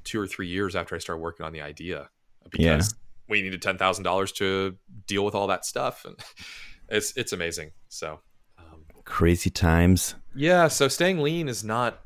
two 0.05 0.21
or 0.21 0.27
three 0.27 0.49
years 0.49 0.77
after 0.77 0.95
I 0.95 0.99
started 0.99 1.23
working 1.23 1.47
on 1.47 1.53
the 1.53 1.61
idea 1.63 2.09
because 2.51 2.95
we 3.29 3.41
needed 3.43 3.63
ten 3.63 3.79
thousand 3.79 4.05
dollars 4.05 4.33
to 4.33 4.77
deal 5.07 5.25
with 5.25 5.35
all 5.35 5.47
that 5.47 5.65
stuff 5.65 6.05
and 6.05 6.17
it's 6.89 7.15
it's 7.17 7.33
amazing. 7.33 7.71
So 7.89 8.21
um, 8.59 8.85
Crazy 9.05 9.49
times. 9.51 10.17
yeah, 10.35 10.69
so 10.69 10.87
staying 10.89 11.19
lean 11.21 11.49
is 11.49 11.65
not. 11.65 12.01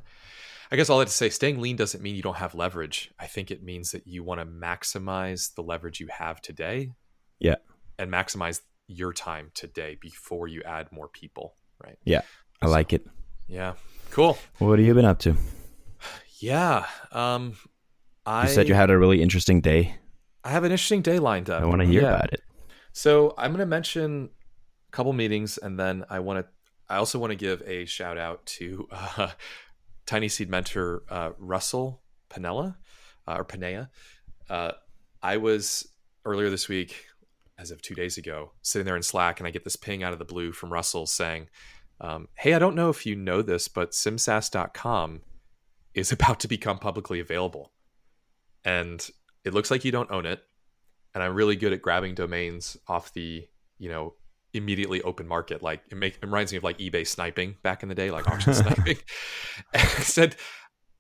I 0.73 0.77
guess 0.77 0.89
all 0.89 0.99
I 0.99 1.03
have 1.03 1.09
to 1.09 1.15
say, 1.15 1.29
staying 1.29 1.61
lean 1.61 1.77
doesn't 1.77 2.03
mean 2.03 2.17
you 2.17 2.23
don't 2.23 2.39
have 2.39 2.55
leverage. 2.55 3.13
I 3.21 3.27
think 3.27 3.51
it 3.51 3.63
means 3.63 3.93
that 3.93 4.07
you 4.07 4.25
want 4.25 4.41
to 4.41 4.47
maximize 4.47 5.55
the 5.55 5.63
leverage 5.63 6.01
you 6.01 6.07
have 6.09 6.41
today. 6.41 6.93
Yeah. 7.39 7.57
And 7.99 8.11
maximize 8.11 8.63
your 8.87 9.13
time 9.13 9.51
today 9.55 9.99
before 10.01 10.49
you 10.49 10.63
add 10.63 10.91
more 10.91 11.09
people. 11.09 11.55
Right. 11.85 11.99
Yeah. 12.05 12.23
I 12.63 12.69
like 12.69 12.95
it. 12.95 13.07
Yeah. 13.47 13.75
Cool. 14.13 14.39
What 14.59 14.79
have 14.79 14.87
you 14.87 14.95
been 14.95 15.05
up 15.05 15.19
to? 15.21 15.37
Yeah. 16.39 16.87
Um, 17.13 17.57
I 18.25 18.45
You 18.45 18.49
said 18.49 18.67
you 18.67 18.75
had 18.75 18.89
a 18.91 18.97
really 18.97 19.21
interesting 19.21 19.61
day. 19.61 19.97
I 20.43 20.51
have 20.53 20.65
an 20.65 20.73
interesting 20.73 21.03
day 21.03 21.19
lined 21.19 21.51
up. 21.51 21.63
I 21.63 21.67
want 21.67 21.83
to 21.83 21.87
hear 21.87 22.01
Yeah. 22.03 22.15
about 22.15 22.33
it. 22.33 22.41
So 22.95 23.35
I'm 23.37 23.51
going 23.51 23.61
to 23.61 23.67
mention 23.67 24.31
a 24.89 24.91
couple 24.97 25.13
meetings, 25.13 25.59
and 25.59 25.79
then 25.79 26.05
I 26.09 26.21
want 26.21 26.39
to. 26.41 26.47
I 26.89 26.97
also 26.97 27.19
want 27.19 27.31
to 27.31 27.37
give 27.37 27.63
a 27.67 27.85
shout 27.85 28.17
out 28.19 28.45
to 28.47 28.89
uh, 29.19 29.31
Tiny 30.07 30.29
Seed 30.29 30.51
mentor 30.51 31.05
uh, 31.09 31.31
Russell 31.38 32.03
Panella 32.31 32.77
uh, 33.27 33.37
or 33.38 33.45
Panea. 33.45 33.88
Uh, 34.49 34.73
I 35.23 35.37
was 35.37 35.88
earlier 36.25 36.51
this 36.51 36.69
week, 36.69 37.07
as 37.59 37.71
of 37.71 37.83
two 37.83 37.95
days 37.95 38.19
ago, 38.19 38.53
sitting 38.62 38.87
there 38.87 38.97
in 38.97 39.03
Slack, 39.03 39.41
and 39.41 39.47
I 39.47 39.51
get 39.51 39.65
this 39.65 39.77
ping 39.77 40.03
out 40.03 40.12
of 40.12 40.19
the 40.19 40.25
blue 40.25 40.53
from 40.53 40.73
Russell 40.73 41.07
saying, 41.07 41.49
um, 42.01 42.29
"Hey, 42.35 42.55
I 42.55 42.59
don't 42.59 42.77
know 42.77 42.91
if 42.91 43.07
you 43.07 43.15
know 43.15 43.43
this, 43.43 43.69
but 43.69 43.93
SimSaaS.com 43.93 45.23
is 45.95 46.12
about 46.12 46.41
to 46.41 46.49
become 46.49 46.79
publicly 46.79 47.21
available, 47.21 47.73
and 48.65 49.09
it 49.45 49.55
looks 49.55 49.71
like 49.71 49.85
you 49.85 49.93
don't 49.93 50.11
own 50.11 50.27
it." 50.27 50.43
and 51.15 51.23
I'm 51.23 51.35
really 51.35 51.57
good 51.57 51.73
at 51.73 51.83
grabbing 51.83 52.15
domains 52.15 52.77
off 52.87 53.12
the 53.12 53.47
you 53.79 53.88
know 53.88 54.15
immediately 54.55 55.03
open 55.03 55.27
market. 55.27 55.62
Like 55.62 55.83
it, 55.91 55.97
make, 55.97 56.15
it 56.15 56.23
reminds 56.23 56.53
me 56.53 56.59
of 56.59 56.65
like 56.65 56.79
eBay 56.79 57.07
sniping 57.07 57.57
back 57.62 57.83
in 57.83 57.88
the 57.88 57.95
day, 57.95 58.11
like 58.11 58.29
auction 58.29 58.55
sniping. 58.55 58.99
And 59.75 59.83
I 59.83 60.03
said, 60.03 60.37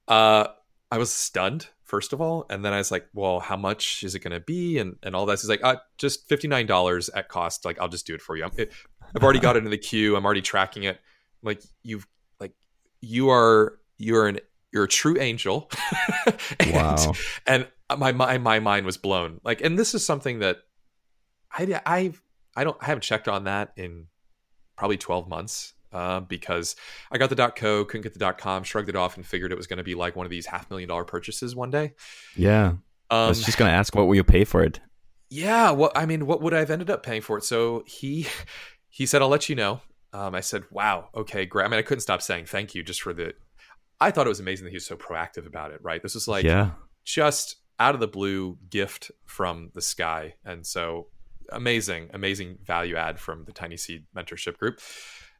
uh, 0.08 0.48
I 0.90 0.98
was 0.98 1.12
stunned 1.12 1.68
first 1.84 2.14
of 2.14 2.20
all, 2.22 2.46
and 2.48 2.64
then 2.64 2.72
I 2.72 2.78
was 2.78 2.90
like, 2.90 3.06
well, 3.12 3.38
how 3.40 3.56
much 3.56 4.02
is 4.02 4.14
it 4.14 4.20
going 4.20 4.32
to 4.32 4.40
be, 4.40 4.78
and 4.78 4.96
and 5.02 5.14
all 5.14 5.26
that. 5.26 5.40
He's 5.40 5.48
like, 5.48 5.62
uh, 5.62 5.76
just 5.98 6.28
fifty 6.28 6.48
nine 6.48 6.66
dollars 6.66 7.08
at 7.10 7.28
cost. 7.28 7.64
Like 7.64 7.78
I'll 7.78 7.88
just 7.88 8.06
do 8.06 8.14
it 8.14 8.22
for 8.22 8.36
you. 8.36 8.44
I'm, 8.44 8.52
it, 8.56 8.72
I've 9.14 9.22
already 9.22 9.40
got 9.40 9.56
it 9.56 9.64
in 9.64 9.70
the 9.70 9.78
queue. 9.78 10.16
I'm 10.16 10.24
already 10.24 10.40
tracking 10.42 10.84
it. 10.84 11.00
like 11.42 11.62
you've 11.82 12.06
like 12.40 12.52
you 13.00 13.30
are 13.30 13.78
you're 13.98 14.26
an 14.26 14.38
you're 14.72 14.84
a 14.84 14.88
true 14.88 15.18
angel. 15.20 15.70
and, 16.60 16.72
Wow. 16.72 17.12
and 17.46 17.68
my, 17.98 18.12
my 18.12 18.38
my 18.38 18.58
mind 18.58 18.86
was 18.86 18.96
blown. 18.96 19.40
Like, 19.44 19.60
and 19.60 19.78
this 19.78 19.94
is 19.94 20.04
something 20.04 20.38
that 20.38 20.58
I 21.52 21.80
I 21.84 22.12
I 22.56 22.64
don't 22.64 22.76
I 22.80 22.86
haven't 22.86 23.02
checked 23.02 23.28
on 23.28 23.44
that 23.44 23.72
in 23.76 24.06
probably 24.76 24.96
twelve 24.98 25.28
months. 25.28 25.74
Uh, 25.92 26.20
because 26.20 26.74
I 27.10 27.18
got 27.18 27.28
the 27.28 27.36
.co, 27.54 27.84
couldn't 27.84 28.00
get 28.00 28.18
the 28.18 28.32
.com, 28.32 28.62
shrugged 28.64 28.88
it 28.88 28.96
off, 28.96 29.16
and 29.16 29.26
figured 29.26 29.52
it 29.52 29.58
was 29.58 29.66
going 29.66 29.76
to 29.76 29.82
be 29.82 29.94
like 29.94 30.16
one 30.16 30.24
of 30.24 30.30
these 30.30 30.46
half 30.46 30.70
million 30.70 30.88
dollar 30.88 31.04
purchases 31.04 31.54
one 31.54 31.70
day. 31.70 31.92
Yeah. 32.34 32.76
I 33.10 33.24
Um, 33.24 33.28
was 33.28 33.44
just 33.44 33.58
going 33.58 33.68
to 33.70 33.76
ask, 33.76 33.94
what 33.94 34.06
will 34.06 34.14
you 34.14 34.24
pay 34.24 34.44
for 34.44 34.62
it? 34.64 34.80
yeah, 35.28 35.70
what 35.70 35.92
I 35.94 36.06
mean, 36.06 36.24
what 36.26 36.40
would 36.40 36.54
I 36.54 36.60
have 36.60 36.70
ended 36.70 36.88
up 36.88 37.02
paying 37.02 37.20
for 37.20 37.36
it? 37.36 37.44
So 37.44 37.82
he 37.86 38.26
he 38.88 39.04
said, 39.04 39.20
"I'll 39.20 39.28
let 39.28 39.50
you 39.50 39.54
know." 39.54 39.82
Um, 40.14 40.34
I 40.34 40.40
said, 40.40 40.64
"Wow, 40.70 41.08
okay, 41.14 41.44
great." 41.44 41.66
I 41.66 41.68
mean, 41.68 41.78
I 41.78 41.82
couldn't 41.82 42.00
stop 42.00 42.22
saying 42.22 42.46
thank 42.46 42.74
you 42.74 42.82
just 42.82 43.02
for 43.02 43.12
the. 43.12 43.34
I 44.00 44.10
thought 44.12 44.26
it 44.26 44.30
was 44.30 44.40
amazing 44.40 44.64
that 44.64 44.70
he 44.70 44.76
was 44.76 44.86
so 44.86 44.96
proactive 44.96 45.46
about 45.46 45.72
it. 45.72 45.80
Right, 45.82 46.02
this 46.02 46.14
was 46.14 46.26
like 46.26 46.44
yeah. 46.46 46.70
just 47.04 47.56
out 47.78 47.94
of 47.94 48.00
the 48.00 48.08
blue 48.08 48.56
gift 48.70 49.10
from 49.26 49.70
the 49.74 49.82
sky, 49.82 50.34
and 50.44 50.66
so 50.66 51.08
amazing, 51.50 52.10
amazing 52.12 52.58
value 52.64 52.96
add 52.96 53.18
from 53.18 53.44
the 53.44 53.52
Tiny 53.52 53.76
Seed 53.76 54.04
Mentorship 54.16 54.58
Group. 54.58 54.80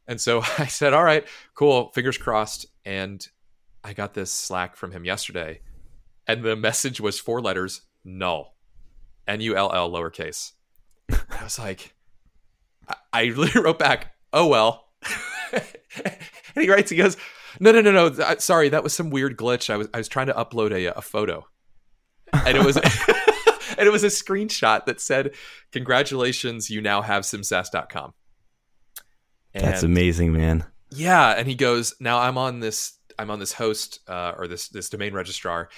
And 0.07 0.19
so 0.19 0.41
I 0.57 0.67
said, 0.67 0.93
"All 0.93 1.03
right, 1.03 1.25
cool, 1.55 1.91
fingers 1.93 2.17
crossed." 2.17 2.65
And 2.85 3.25
I 3.83 3.93
got 3.93 4.13
this 4.13 4.31
Slack 4.31 4.75
from 4.75 4.91
him 4.91 5.05
yesterday, 5.05 5.61
and 6.27 6.43
the 6.43 6.55
message 6.55 6.99
was 6.99 7.19
four 7.19 7.41
letters: 7.41 7.81
null, 8.03 8.55
N 9.27 9.41
U 9.41 9.55
L 9.55 9.71
L 9.73 9.91
lowercase. 9.91 10.51
I 11.09 11.43
was 11.43 11.59
like, 11.59 11.95
I, 12.87 12.95
I 13.13 13.23
literally 13.25 13.65
wrote 13.65 13.79
back, 13.79 14.13
"Oh 14.31 14.47
well," 14.47 14.89
and 15.53 15.63
he 16.55 16.69
writes, 16.69 16.91
he 16.91 16.97
goes, 16.97 17.17
"No, 17.59 17.71
no, 17.71 17.81
no, 17.81 17.91
no. 18.09 18.35
sorry, 18.37 18.69
that 18.69 18.83
was 18.83 18.93
some 18.93 19.09
weird 19.09 19.37
glitch. 19.37 19.69
I 19.69 19.77
was 19.77 19.87
I 19.93 19.97
was 19.97 20.07
trying 20.07 20.27
to 20.27 20.33
upload 20.33 20.71
a 20.71 20.97
a 20.97 21.01
photo, 21.01 21.47
and 22.33 22.57
it 22.57 22.63
was." 22.63 22.77
And 23.77 23.87
it 23.87 23.91
was 23.91 24.03
a 24.03 24.07
screenshot 24.07 24.85
that 24.85 24.99
said, 25.01 25.33
"Congratulations, 25.71 26.69
you 26.69 26.81
now 26.81 27.01
have 27.01 27.23
simsaas.com." 27.23 28.13
That's 29.53 29.83
amazing, 29.83 30.33
man. 30.33 30.65
yeah 30.91 31.29
and 31.37 31.47
he 31.47 31.55
goes 31.55 31.95
now 31.99 32.19
i'm 32.19 32.37
on 32.37 32.59
this 32.59 32.97
i'm 33.19 33.29
on 33.31 33.39
this 33.39 33.53
host 33.53 33.99
uh, 34.07 34.33
or 34.37 34.47
this 34.47 34.69
this 34.69 34.89
domain 34.89 35.13
registrar. 35.13 35.69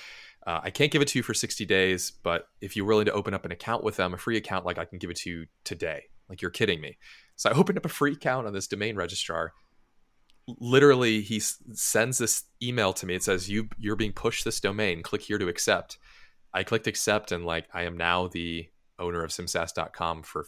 Uh, 0.48 0.60
i 0.64 0.70
can't 0.70 0.92
give 0.92 1.02
it 1.02 1.08
to 1.10 1.20
you 1.20 1.24
for 1.24 1.34
60 1.34 1.66
days 1.66 2.12
but 2.24 2.48
if 2.62 2.76
you're 2.76 2.86
willing 2.86 3.06
to 3.06 3.12
open 3.14 3.34
up 3.34 3.46
an 3.46 3.52
account 3.52 3.84
with 3.84 3.96
them 3.98 4.14
a 4.14 4.18
free 4.18 4.38
account 4.38 4.66
like 4.66 4.78
i 4.78 4.86
can 4.86 4.98
give 4.98 5.10
it 5.10 5.18
to 5.18 5.30
you 5.30 5.46
today. 5.64 6.04
Like 6.30 6.42
you're 6.42 6.52
kidding 6.52 6.82
me. 6.82 6.98
So 7.36 7.50
i 7.50 7.54
opened 7.54 7.78
up 7.78 7.86
a 7.86 7.90
free 7.90 8.14
account 8.14 8.48
on 8.48 8.54
this 8.54 8.68
domain 8.68 8.96
registrar. 8.96 9.54
Literally 10.48 11.22
he 11.22 11.38
s- 11.38 11.58
sends 11.74 12.18
this 12.18 12.44
email 12.62 12.94
to 12.94 13.06
me. 13.06 13.16
It 13.16 13.24
says 13.24 13.50
you 13.50 13.70
you're 13.78 13.96
being 13.96 14.14
pushed 14.14 14.44
this 14.46 14.60
domain. 14.60 15.02
Click 15.04 15.22
here 15.24 15.38
to 15.38 15.48
accept 15.48 15.98
i 16.56 16.64
clicked 16.64 16.88
accept 16.88 17.32
and 17.32 17.46
like 17.46 17.68
i 17.74 17.84
am 17.84 17.96
now 17.96 18.28
the 18.28 18.68
owner 18.98 19.24
of 19.24 19.30
simsaas.com 19.30 20.24
for 20.24 20.46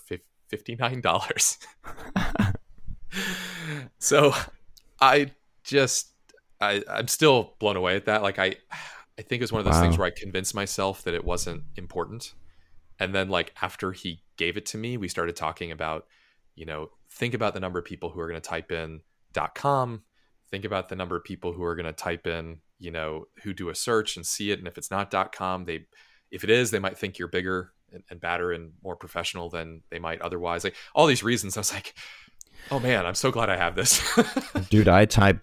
$59 0.51 1.57
so 3.99 4.33
I 4.99 5.31
just 5.63 6.13
I 6.59 6.83
I'm 6.89 7.07
still 7.07 7.55
blown 7.59 7.77
away 7.77 7.95
at 7.95 8.05
that. 8.05 8.21
Like 8.23 8.39
I 8.39 8.55
I 9.17 9.21
think 9.21 9.41
it 9.41 9.43
was 9.43 9.51
one 9.51 9.59
of 9.59 9.65
those 9.65 9.79
things 9.79 9.97
where 9.97 10.07
I 10.07 10.11
convinced 10.11 10.53
myself 10.53 11.03
that 11.03 11.13
it 11.13 11.25
wasn't 11.25 11.63
important. 11.75 12.33
And 12.99 13.13
then 13.13 13.29
like 13.29 13.53
after 13.61 13.91
he 13.91 14.21
gave 14.37 14.57
it 14.57 14.65
to 14.67 14.77
me, 14.77 14.97
we 14.97 15.07
started 15.07 15.35
talking 15.35 15.71
about, 15.71 16.05
you 16.55 16.65
know, 16.65 16.91
think 17.09 17.33
about 17.33 17.53
the 17.53 17.59
number 17.59 17.79
of 17.79 17.85
people 17.85 18.09
who 18.09 18.19
are 18.19 18.27
going 18.27 18.39
to 18.39 18.47
type 18.47 18.71
in 18.71 19.01
.com, 19.55 20.03
think 20.49 20.65
about 20.65 20.89
the 20.89 20.95
number 20.95 21.15
of 21.15 21.23
people 21.23 21.53
who 21.53 21.63
are 21.63 21.75
going 21.75 21.85
to 21.85 21.93
type 21.93 22.25
in, 22.27 22.59
you 22.79 22.91
know, 22.91 23.25
who 23.43 23.53
do 23.53 23.69
a 23.69 23.75
search 23.75 24.15
and 24.15 24.25
see 24.25 24.51
it 24.51 24.59
and 24.59 24.67
if 24.67 24.77
it's 24.77 24.91
not 24.91 25.13
.com, 25.31 25.65
they 25.65 25.85
if 26.31 26.43
it 26.43 26.49
is, 26.49 26.71
they 26.71 26.79
might 26.79 26.97
think 26.97 27.17
you're 27.17 27.27
bigger 27.27 27.71
and, 27.93 28.03
and 28.09 28.19
badder 28.19 28.51
and 28.51 28.73
more 28.83 28.95
professional 28.95 29.49
than 29.49 29.81
they 29.89 29.99
might 29.99 30.21
otherwise. 30.21 30.63
Like 30.63 30.75
all 30.93 31.07
these 31.07 31.23
reasons, 31.23 31.55
I 31.55 31.61
was 31.61 31.73
like, 31.73 31.93
oh 32.69 32.79
man, 32.79 33.05
I'm 33.05 33.15
so 33.15 33.31
glad 33.31 33.49
I 33.49 33.55
have 33.55 33.75
this. 33.75 34.01
Dude, 34.69 34.89
I 34.89 35.05
typed 35.05 35.41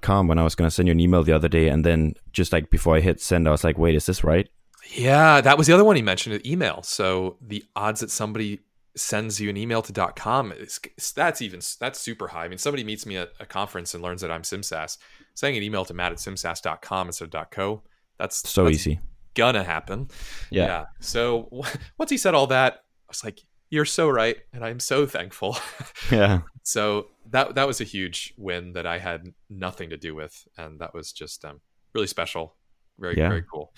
.com 0.00 0.26
when 0.26 0.38
I 0.38 0.44
was 0.44 0.54
going 0.54 0.66
to 0.66 0.74
send 0.74 0.88
you 0.88 0.92
an 0.92 1.00
email 1.00 1.22
the 1.22 1.32
other 1.32 1.48
day. 1.48 1.68
And 1.68 1.84
then 1.84 2.14
just 2.32 2.52
like 2.52 2.70
before 2.70 2.96
I 2.96 3.00
hit 3.00 3.20
send, 3.20 3.46
I 3.46 3.52
was 3.52 3.62
like, 3.62 3.78
wait, 3.78 3.94
is 3.94 4.06
this 4.06 4.24
right? 4.24 4.48
yeah, 4.92 5.40
that 5.40 5.56
was 5.58 5.66
the 5.66 5.72
other 5.72 5.84
one 5.84 5.96
he 5.96 6.02
mentioned, 6.02 6.44
email. 6.46 6.82
So 6.82 7.36
the 7.40 7.64
odds 7.74 8.00
that 8.00 8.10
somebody 8.10 8.60
sends 8.96 9.40
you 9.40 9.50
an 9.50 9.56
email 9.56 9.82
to 9.82 10.12
.com 10.14 10.52
is 10.52 10.78
that's 11.14 11.42
even 11.42 11.60
that's 11.80 11.98
super 11.98 12.28
high. 12.28 12.44
I 12.44 12.48
mean, 12.48 12.58
somebody 12.58 12.84
meets 12.84 13.06
me 13.06 13.16
at 13.16 13.32
a 13.40 13.46
conference 13.46 13.94
and 13.94 14.02
learns 14.02 14.20
that 14.20 14.30
I'm 14.30 14.42
SimSaaS, 14.42 14.98
sending 15.34 15.56
an 15.58 15.62
email 15.62 15.84
to 15.84 15.94
Matt 15.94 16.12
at 16.12 16.18
simsaas.com 16.18 17.08
instead 17.08 17.34
of 17.34 17.50
.co. 17.50 17.82
That's 18.18 18.48
So 18.48 18.64
that's 18.64 18.76
easy. 18.76 19.00
gonna 19.34 19.64
happen. 19.64 20.08
Yeah. 20.50 20.86
So 21.00 21.48
w- 21.50 21.64
once 21.98 22.10
he 22.10 22.16
said 22.16 22.34
all 22.34 22.46
that, 22.48 22.74
I 22.74 23.10
was 23.10 23.24
like, 23.24 23.40
"You're 23.70 23.84
so 23.84 24.08
right," 24.08 24.36
and 24.52 24.64
I'm 24.64 24.80
so 24.80 25.06
thankful. 25.06 25.56
Yeah. 26.12 26.40
so 26.62 27.08
that 27.30 27.54
that 27.56 27.66
was 27.66 27.80
a 27.80 27.84
huge 27.84 28.34
win 28.36 28.72
that 28.74 28.86
I 28.86 28.98
had 28.98 29.32
nothing 29.50 29.90
to 29.90 29.96
do 29.96 30.14
with, 30.14 30.46
and 30.56 30.78
that 30.80 30.94
was 30.94 31.12
just 31.12 31.44
um, 31.44 31.60
really 31.94 32.06
special. 32.06 32.56
very 32.98 33.16
Yeah. 33.16 33.28
very 33.28 33.42
cool, 33.50 33.72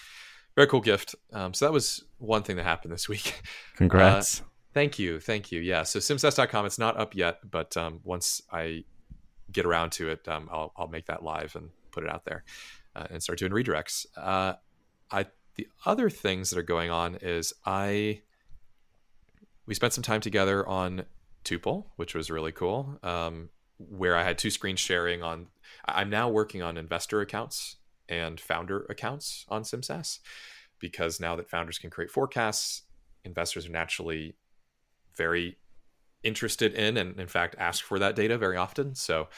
very 0.56 0.68
cool 0.68 0.80
gift. 0.82 1.14
Um, 1.32 1.54
so 1.54 1.64
that 1.64 1.72
was 1.72 2.04
one 2.18 2.42
thing 2.42 2.56
that 2.56 2.64
happened 2.64 2.92
this 2.92 3.08
week. 3.14 3.40
Congrats. 3.76 4.42
Thank 4.74 4.98
you, 4.98 5.20
thank 5.20 5.50
you. 5.52 5.60
Yeah, 5.62 5.84
so 5.84 5.98
simsaas.com. 6.00 6.66
It's 6.66 6.78
not 6.78 6.98
up 6.98 7.14
yet, 7.14 7.38
but 7.50 7.74
um, 7.78 8.00
once 8.04 8.42
I 8.52 8.84
get 9.56 9.66
around 9.66 9.90
to 9.90 10.10
it, 10.10 10.28
um, 10.28 10.48
I'll 10.52 10.72
I'll 10.76 10.88
make 10.88 11.06
that 11.06 11.24
live 11.24 11.56
and 11.56 11.70
put 11.90 12.04
it 12.04 12.10
out 12.10 12.24
there 12.24 12.44
uh, 12.94 13.06
and 13.10 13.22
start 13.22 13.38
doing 13.38 13.52
redirects. 13.52 14.06
Uh, 14.16 14.54
I 15.10 15.26
the 15.56 15.66
other 15.84 16.10
things 16.10 16.50
that 16.50 16.58
are 16.58 16.62
going 16.62 16.90
on 16.90 17.16
is 17.16 17.52
I 17.64 18.20
we 19.66 19.74
spent 19.74 19.94
some 19.94 20.04
time 20.04 20.20
together 20.20 20.66
on 20.68 21.06
Tuple, 21.44 21.86
which 21.96 22.14
was 22.14 22.30
really 22.30 22.52
cool. 22.52 22.98
Um, 23.02 23.48
where 23.78 24.16
I 24.16 24.22
had 24.22 24.38
two 24.38 24.50
screens 24.50 24.80
sharing 24.80 25.22
on. 25.22 25.48
I'm 25.86 26.10
now 26.10 26.28
working 26.28 26.62
on 26.62 26.76
investor 26.76 27.20
accounts 27.20 27.76
and 28.08 28.38
founder 28.38 28.86
accounts 28.88 29.44
on 29.48 29.62
SimSaaS 29.62 30.20
because 30.78 31.18
now 31.20 31.36
that 31.36 31.50
founders 31.50 31.78
can 31.78 31.90
create 31.90 32.10
forecasts, 32.10 32.82
investors 33.24 33.66
are 33.66 33.72
naturally 33.72 34.36
very 35.16 35.58
interested 36.26 36.74
in 36.74 36.96
and 36.96 37.18
in 37.20 37.28
fact 37.28 37.54
ask 37.58 37.84
for 37.84 37.98
that 37.98 38.16
data 38.16 38.36
very 38.36 38.56
often. 38.56 38.94
So 38.94 39.28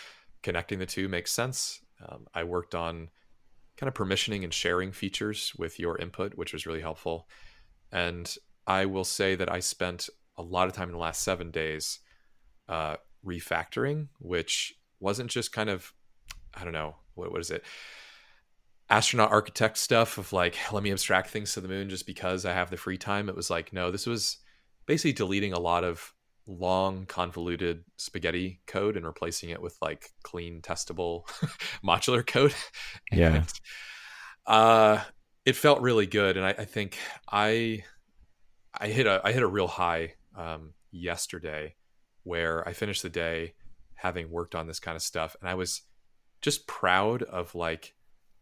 connecting 0.42 0.78
the 0.78 0.86
two 0.86 1.08
makes 1.08 1.30
sense. 1.30 1.80
Um, 2.06 2.26
I 2.34 2.44
worked 2.44 2.74
on 2.74 3.10
kind 3.76 3.88
of 3.88 3.94
permissioning 3.94 4.42
and 4.42 4.52
sharing 4.52 4.92
features 4.92 5.52
with 5.56 5.78
your 5.78 5.98
input, 5.98 6.34
which 6.34 6.52
was 6.52 6.66
really 6.66 6.80
helpful. 6.80 7.28
And 7.92 8.34
I 8.66 8.86
will 8.86 9.04
say 9.04 9.34
that 9.36 9.50
I 9.50 9.60
spent 9.60 10.08
a 10.36 10.42
lot 10.42 10.68
of 10.68 10.74
time 10.74 10.88
in 10.88 10.94
the 10.94 11.00
last 11.00 11.22
seven 11.22 11.50
days 11.50 12.00
uh, 12.68 12.96
refactoring, 13.24 14.08
which 14.18 14.74
wasn't 15.00 15.30
just 15.30 15.52
kind 15.52 15.70
of, 15.70 15.92
I 16.54 16.64
don't 16.64 16.72
know, 16.72 16.96
what, 17.14 17.32
what 17.32 17.40
is 17.40 17.50
it? 17.50 17.64
Astronaut 18.90 19.30
architect 19.30 19.78
stuff 19.78 20.18
of 20.18 20.32
like, 20.32 20.56
let 20.72 20.82
me 20.82 20.92
abstract 20.92 21.30
things 21.30 21.52
to 21.52 21.60
the 21.60 21.68
moon 21.68 21.88
just 21.88 22.06
because 22.06 22.44
I 22.44 22.52
have 22.52 22.70
the 22.70 22.76
free 22.76 22.98
time. 22.98 23.28
It 23.28 23.36
was 23.36 23.50
like, 23.50 23.72
no, 23.72 23.90
this 23.90 24.06
was 24.06 24.38
basically 24.86 25.12
deleting 25.12 25.52
a 25.52 25.60
lot 25.60 25.84
of 25.84 26.12
long, 26.48 27.06
convoluted 27.06 27.84
spaghetti 27.96 28.60
code 28.66 28.96
and 28.96 29.06
replacing 29.06 29.50
it 29.50 29.62
with 29.62 29.76
like 29.80 30.10
clean, 30.22 30.60
testable 30.62 31.26
modular 31.84 32.26
code. 32.26 32.54
Yeah. 33.12 33.36
And, 33.36 33.52
uh, 34.46 35.04
it 35.44 35.56
felt 35.56 35.80
really 35.80 36.06
good, 36.06 36.36
and 36.36 36.44
I, 36.44 36.50
I 36.50 36.64
think 36.66 36.98
I 37.30 37.84
I 38.78 38.88
hit 38.88 39.06
a 39.06 39.20
I 39.24 39.32
hit 39.32 39.42
a 39.42 39.46
real 39.46 39.66
high 39.66 40.14
um, 40.36 40.74
yesterday 40.90 41.74
where 42.24 42.66
I 42.68 42.74
finished 42.74 43.02
the 43.02 43.08
day 43.08 43.54
having 43.94 44.30
worked 44.30 44.54
on 44.54 44.66
this 44.66 44.78
kind 44.78 44.94
of 44.94 45.02
stuff, 45.02 45.36
and 45.40 45.48
I 45.48 45.54
was 45.54 45.82
just 46.42 46.66
proud 46.66 47.22
of 47.22 47.54
like 47.54 47.94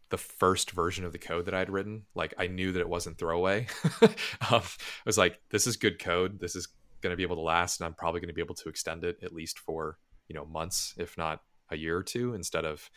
the 0.09 0.17
first 0.17 0.71
version 0.71 1.05
of 1.05 1.11
the 1.11 1.17
code 1.17 1.45
that 1.45 1.53
I'd 1.53 1.69
written. 1.69 2.03
Like 2.13 2.33
I 2.37 2.47
knew 2.47 2.71
that 2.73 2.79
it 2.79 2.89
wasn't 2.89 3.17
throwaway. 3.17 3.67
um, 4.01 4.09
I 4.51 4.61
was 5.05 5.17
like, 5.17 5.39
this 5.49 5.65
is 5.65 5.77
good 5.77 5.99
code. 5.99 6.39
This 6.39 6.55
is 6.55 6.67
going 7.01 7.11
to 7.11 7.17
be 7.17 7.23
able 7.23 7.35
to 7.35 7.41
last, 7.41 7.79
and 7.79 7.85
I'm 7.85 7.93
probably 7.93 8.21
going 8.21 8.29
to 8.29 8.33
be 8.33 8.41
able 8.41 8.55
to 8.55 8.69
extend 8.69 9.03
it 9.03 9.17
at 9.21 9.33
least 9.33 9.59
for 9.59 9.97
you 10.27 10.35
know 10.35 10.45
months, 10.45 10.93
if 10.97 11.17
not 11.17 11.41
a 11.69 11.77
year 11.77 11.97
or 11.97 12.03
two, 12.03 12.33
instead 12.33 12.65
of 12.65 12.89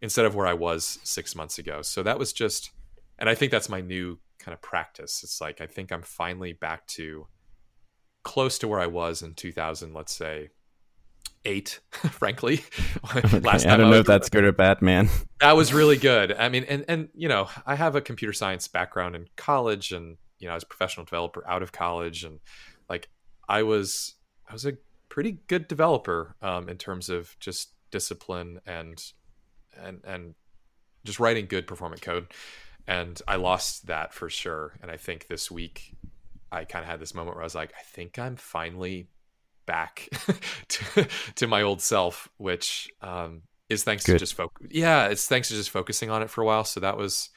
instead 0.00 0.24
of 0.24 0.34
where 0.34 0.46
I 0.46 0.54
was 0.54 0.98
six 1.04 1.34
months 1.34 1.58
ago. 1.58 1.80
So 1.82 2.02
that 2.02 2.18
was 2.18 2.32
just, 2.32 2.72
and 3.18 3.28
I 3.28 3.34
think 3.34 3.52
that's 3.52 3.68
my 3.68 3.80
new 3.80 4.18
kind 4.38 4.52
of 4.52 4.60
practice. 4.60 5.22
It's 5.22 5.40
like 5.40 5.60
I 5.60 5.66
think 5.66 5.92
I'm 5.92 6.02
finally 6.02 6.52
back 6.52 6.86
to 6.88 7.26
close 8.24 8.58
to 8.58 8.68
where 8.68 8.80
I 8.80 8.86
was 8.86 9.22
in 9.22 9.34
2000, 9.34 9.94
let's 9.94 10.14
say 10.14 10.50
eight, 11.44 11.80
frankly. 11.90 12.64
Okay, 13.14 13.40
I 13.46 13.76
don't 13.76 13.90
know 13.90 13.98
if 13.98 14.06
that's 14.06 14.30
good 14.30 14.44
or 14.44 14.52
bad, 14.52 14.80
man. 14.80 15.10
that 15.40 15.56
was 15.56 15.74
really 15.74 15.96
good. 15.96 16.32
I 16.32 16.48
mean, 16.48 16.64
and 16.64 16.84
and 16.88 17.08
you 17.14 17.28
know, 17.28 17.48
I 17.66 17.74
have 17.74 17.94
a 17.94 18.00
computer 18.00 18.32
science 18.32 18.68
background 18.68 19.16
in 19.16 19.26
college, 19.36 19.92
and 19.92 20.16
you 20.38 20.46
know, 20.46 20.52
I 20.52 20.54
was 20.54 20.62
a 20.62 20.66
professional 20.66 21.04
developer 21.04 21.46
out 21.46 21.62
of 21.62 21.72
college, 21.72 22.24
and 22.24 22.38
like 22.88 23.10
I 23.48 23.62
was, 23.62 24.14
I 24.48 24.52
was 24.52 24.66
a 24.66 24.74
pretty 25.08 25.38
good 25.46 25.68
developer 25.68 26.36
um, 26.40 26.68
in 26.68 26.78
terms 26.78 27.08
of 27.08 27.36
just 27.38 27.72
discipline 27.90 28.60
and 28.66 29.02
and 29.76 30.00
and 30.04 30.34
just 31.04 31.20
writing 31.20 31.46
good 31.46 31.66
performant 31.66 32.00
code. 32.02 32.28
And 32.86 33.20
I 33.28 33.36
lost 33.36 33.86
that 33.86 34.12
for 34.12 34.28
sure. 34.28 34.78
And 34.82 34.90
I 34.90 34.96
think 34.96 35.28
this 35.28 35.50
week 35.50 35.94
I 36.50 36.64
kind 36.64 36.84
of 36.84 36.90
had 36.90 37.00
this 37.00 37.14
moment 37.14 37.36
where 37.36 37.42
I 37.42 37.46
was 37.46 37.54
like, 37.54 37.72
I 37.78 37.82
think 37.82 38.18
I'm 38.18 38.36
finally 38.36 39.08
back 39.66 40.08
to, 40.68 41.08
to 41.36 41.46
my 41.46 41.62
old 41.62 41.80
self, 41.80 42.28
which 42.38 42.90
um, 43.00 43.42
is 43.68 43.84
thanks 43.84 44.04
to 44.04 44.18
just 44.18 44.34
focus. 44.34 44.68
Yeah, 44.70 45.06
it's 45.06 45.26
thanks 45.26 45.48
to 45.48 45.54
just 45.54 45.70
focusing 45.70 46.10
on 46.10 46.22
it 46.22 46.30
for 46.30 46.42
a 46.42 46.46
while. 46.46 46.64
So 46.64 46.80
that 46.80 46.96
was 46.96 47.30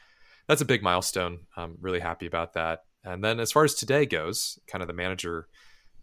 that's 0.47 0.61
a 0.61 0.65
big 0.65 0.83
milestone. 0.83 1.39
I'm 1.55 1.77
really 1.79 1.99
happy 1.99 2.25
about 2.25 2.53
that. 2.53 2.81
And 3.03 3.23
then 3.23 3.39
as 3.39 3.51
far 3.51 3.63
as 3.63 3.75
today 3.75 4.05
goes, 4.05 4.59
kind 4.67 4.81
of 4.81 4.87
the 4.87 4.93
manager, 4.93 5.47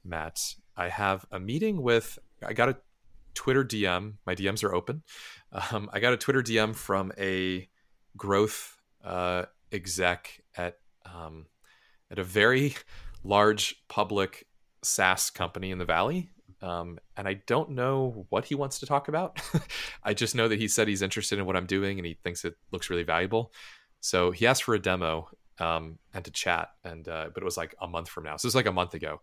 Matt, 0.04 0.54
I 0.76 0.88
have 0.88 1.26
a 1.30 1.38
meeting 1.38 1.82
with. 1.82 2.18
I 2.44 2.52
got 2.52 2.68
a 2.68 2.76
Twitter 3.34 3.64
DM. 3.64 4.14
My 4.26 4.34
DMs 4.34 4.64
are 4.64 4.74
open. 4.74 5.02
Um, 5.52 5.88
I 5.92 6.00
got 6.00 6.12
a 6.12 6.16
Twitter 6.16 6.42
DM 6.42 6.74
from 6.74 7.12
a 7.18 7.68
growth 8.16 8.76
uh, 9.04 9.44
exec 9.70 10.42
at 10.56 10.78
um, 11.04 11.46
at 12.10 12.18
a 12.18 12.24
very 12.24 12.74
large 13.24 13.82
public 13.88 14.46
SaaS 14.82 15.30
company 15.30 15.70
in 15.70 15.78
the 15.78 15.84
Valley. 15.84 16.30
Um, 16.60 16.98
and 17.16 17.26
I 17.26 17.34
don't 17.46 17.70
know 17.70 18.26
what 18.28 18.44
he 18.44 18.54
wants 18.54 18.78
to 18.80 18.86
talk 18.86 19.08
about. 19.08 19.40
I 20.04 20.14
just 20.14 20.34
know 20.34 20.46
that 20.48 20.60
he 20.60 20.68
said 20.68 20.86
he's 20.86 21.02
interested 21.02 21.38
in 21.38 21.46
what 21.46 21.56
I'm 21.56 21.66
doing 21.66 21.98
and 21.98 22.06
he 22.06 22.18
thinks 22.22 22.44
it 22.44 22.54
looks 22.70 22.88
really 22.88 23.02
valuable. 23.02 23.52
So 24.00 24.30
he 24.30 24.46
asked 24.46 24.62
for 24.64 24.74
a 24.74 24.78
demo 24.78 25.28
um, 25.58 25.98
and 26.14 26.24
to 26.24 26.30
chat, 26.30 26.70
and 26.84 27.06
uh, 27.08 27.28
but 27.32 27.42
it 27.42 27.44
was 27.44 27.56
like 27.56 27.74
a 27.80 27.86
month 27.86 28.08
from 28.08 28.24
now. 28.24 28.36
So 28.36 28.46
it's 28.46 28.54
like 28.54 28.66
a 28.66 28.72
month 28.72 28.94
ago. 28.94 29.20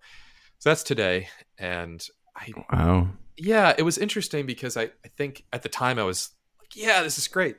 So 0.60 0.70
that's 0.70 0.84
today, 0.84 1.30
and 1.58 2.06
I 2.36 2.52
Wow. 2.72 3.08
yeah, 3.38 3.74
it 3.78 3.84
was 3.84 3.98
interesting 3.98 4.46
because 4.46 4.76
I, 4.76 4.84
I 4.84 5.08
think 5.18 5.46
at 5.54 5.64
the 5.64 5.70
time 5.70 5.98
I 5.98 6.04
was 6.04 6.32
like, 6.60 6.76
yeah, 6.76 7.02
this 7.02 7.18
is 7.18 7.28
great. 7.28 7.58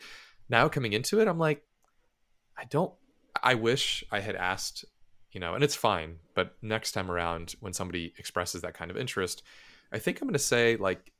Now 0.51 0.69
coming 0.69 0.93
into 0.93 1.21
it, 1.21 1.27
I'm 1.29 1.39
like, 1.39 1.65
I 2.59 2.65
don't, 2.65 2.93
I 3.43 3.55
wish 3.55 4.05
I 4.13 4.21
had 4.21 4.37
asked, 4.37 4.85
you 5.33 5.41
know, 5.41 5.55
and 5.55 5.65
it's 5.65 5.75
fine. 5.75 6.17
But 6.35 6.57
next 6.61 6.93
time 6.93 7.11
around, 7.11 7.55
when 7.61 7.73
somebody 7.73 8.13
expresses 8.19 8.61
that 8.63 8.75
kind 8.75 8.91
of 8.91 8.99
interest, 8.99 9.43
I 9.93 9.99
think 9.99 10.21
I'm 10.21 10.29
going 10.29 10.35
to 10.35 10.39
say, 10.39 10.77
like, 10.77 11.11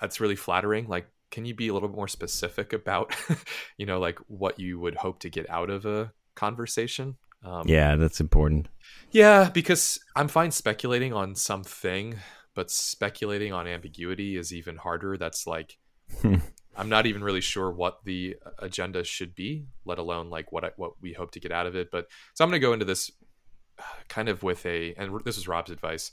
that's 0.00 0.20
really 0.20 0.36
flattering. 0.36 0.88
Like, 0.88 1.06
can 1.30 1.44
you 1.44 1.54
be 1.54 1.68
a 1.68 1.74
little 1.74 1.88
bit 1.88 1.96
more 1.96 2.08
specific 2.08 2.72
about, 2.72 3.14
you 3.76 3.86
know, 3.86 4.00
like 4.00 4.18
what 4.26 4.58
you 4.58 4.80
would 4.80 4.96
hope 4.96 5.20
to 5.20 5.30
get 5.30 5.48
out 5.48 5.70
of 5.70 5.86
a 5.86 6.12
conversation? 6.34 7.16
Um, 7.42 7.66
Yeah, 7.66 7.96
that's 7.96 8.20
important. 8.20 8.68
yeah, 9.10 9.50
because 9.50 9.98
I'm 10.14 10.28
fine 10.28 10.50
speculating 10.50 11.12
on 11.12 11.34
something, 11.34 12.16
but 12.54 12.70
speculating 12.70 13.52
on 13.52 13.66
ambiguity 13.66 14.36
is 14.36 14.52
even 14.52 14.76
harder. 14.76 15.16
That's 15.16 15.46
like. 15.46 15.78
I'm 16.76 16.88
not 16.88 17.06
even 17.06 17.22
really 17.22 17.40
sure 17.40 17.70
what 17.70 18.04
the 18.04 18.36
agenda 18.58 19.04
should 19.04 19.34
be, 19.34 19.66
let 19.84 19.98
alone 19.98 20.30
like 20.30 20.52
what 20.52 20.64
I, 20.64 20.70
what 20.76 20.92
we 21.00 21.12
hope 21.12 21.32
to 21.32 21.40
get 21.40 21.52
out 21.52 21.66
of 21.66 21.74
it. 21.74 21.90
But 21.90 22.06
so 22.34 22.44
I'm 22.44 22.50
going 22.50 22.60
to 22.60 22.66
go 22.66 22.72
into 22.72 22.84
this 22.84 23.10
uh, 23.78 23.82
kind 24.08 24.28
of 24.28 24.42
with 24.42 24.64
a, 24.64 24.94
and 24.96 25.20
this 25.24 25.36
is 25.36 25.48
Rob's 25.48 25.70
advice, 25.70 26.12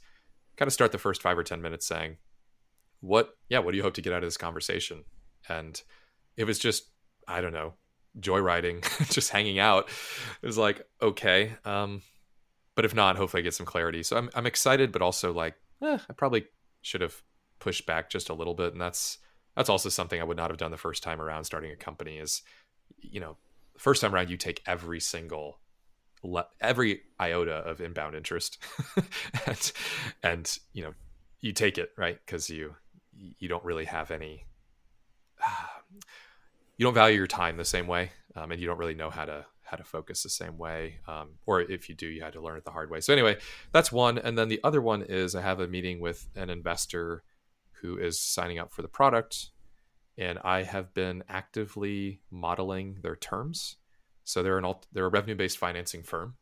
kind 0.56 0.68
of 0.68 0.74
start 0.74 0.92
the 0.92 0.98
first 0.98 1.22
five 1.22 1.38
or 1.38 1.44
ten 1.44 1.62
minutes 1.62 1.86
saying, 1.88 2.18
"What, 3.02 3.38
yeah, 3.50 3.60
what 3.60 3.72
do 3.72 3.78
you 3.78 3.84
hope 3.84 3.94
to 3.96 4.02
get 4.02 4.13
out 4.13 4.24
of 4.24 4.28
this 4.28 4.38
conversation?" 4.38 5.04
And 5.48 5.82
it 6.36 6.44
was 6.46 6.60
just, 6.60 6.90
I 7.28 7.40
don't 7.40 7.54
know, 7.54 7.74
joyriding, 8.19 8.84
just 9.12 9.32
hanging 9.32 9.60
out. 9.60 9.89
It 10.41 10.45
was 10.45 10.58
like, 10.58 10.86
okay, 11.01 11.56
um, 11.65 12.01
but 12.75 12.86
if 12.86 12.93
not, 12.93 13.17
hopefully 13.17 13.41
I 13.41 13.43
get 13.43 13.53
some 13.53 13.65
clarity. 13.65 14.03
So 14.03 14.17
I'm 14.17 14.30
I'm 14.36 14.45
excited, 14.45 14.91
but 14.91 15.01
also 15.01 15.34
like, 15.34 15.56
eh, 15.82 15.97
I 16.10 16.13
probably 16.13 16.45
should 16.82 17.01
have 17.01 17.21
pushed 17.60 17.86
back 17.86 18.10
just 18.10 18.30
a 18.30 18.34
little 18.34 18.53
bit, 18.53 18.73
and 18.73 18.82
that's 18.82 19.17
that's 19.56 19.69
also 19.69 19.89
something 19.89 20.21
I 20.21 20.23
would 20.23 20.38
not 20.38 20.51
have 20.51 20.60
done 20.60 20.71
the 20.71 20.77
first 20.77 21.03
time 21.03 21.21
around 21.21 21.45
starting 21.45 21.71
a 21.71 21.75
company. 21.75 22.17
Is 22.17 22.43
you 22.99 23.19
know, 23.19 23.38
first 23.77 24.01
time 24.01 24.13
around 24.13 24.30
you 24.30 24.38
take 24.38 24.62
every 24.65 24.99
single 24.99 25.60
le- 26.23 26.47
every 26.62 27.01
iota 27.19 27.56
of 27.56 27.82
inbound 27.82 28.15
interest, 28.15 28.58
and 29.47 29.71
and 30.23 30.60
you 30.73 30.84
know 30.84 30.93
you 31.39 31.53
take 31.53 31.77
it 31.77 31.91
right 31.97 32.19
because 32.25 32.49
you 32.49 32.75
you 33.39 33.47
don't 33.47 33.63
really 33.63 33.86
have 33.86 34.12
any 34.12 34.45
you 36.78 36.86
don't 36.86 36.94
value 36.94 37.18
your 37.18 37.28
time 37.28 37.58
the 37.58 37.66
same 37.66 37.88
way 37.88 38.12
um, 38.36 38.52
and 38.52 38.62
you 38.62 38.68
don't 38.68 38.78
really 38.78 38.94
know 38.94 39.10
how 39.10 39.26
to 39.26 39.46
how 39.63 39.76
to 39.76 39.84
focus 39.84 40.24
the 40.24 40.30
same 40.30 40.58
way 40.58 41.00
um, 41.08 41.32
or 41.46 41.62
if 41.62 41.90
you 41.90 41.96
do 41.96 42.08
you 42.08 42.22
had 42.22 42.34
to 42.34 42.42
learn 42.42 42.58
it 42.58 42.63
the 42.63 42.72
hard 42.72 42.90
way. 42.90 43.02
So 43.02 43.12
anyway 43.12 43.38
that's 43.72 43.92
one. 43.92 44.18
And 44.18 44.38
then 44.38 44.48
the 44.48 44.62
other 44.63 44.82
one 44.82 45.02
is 45.02 45.36
i 45.36 45.42
have 45.42 45.60
a 45.60 45.68
meeting 45.68 46.00
with 46.00 46.30
an 46.36 46.50
investor 46.50 47.24
who 47.82 47.98
is 47.98 48.20
signing 48.20 48.60
up 48.60 48.72
for 48.72 48.82
the 48.82 48.88
product 48.88 49.50
and 50.18 50.40
i 50.44 50.63
have 50.63 50.94
been 50.94 51.24
actively 51.28 52.22
modeling 52.32 52.98
their 53.02 53.16
terms. 53.16 53.76
So 54.24 54.44
they're 54.44 54.58
an 54.58 54.66
alt- 54.66 54.88
they're 54.92 55.06
a 55.06 55.10
revenue 55.10 55.36
based 55.36 55.58
financing 55.58 56.04
firm 56.04 56.36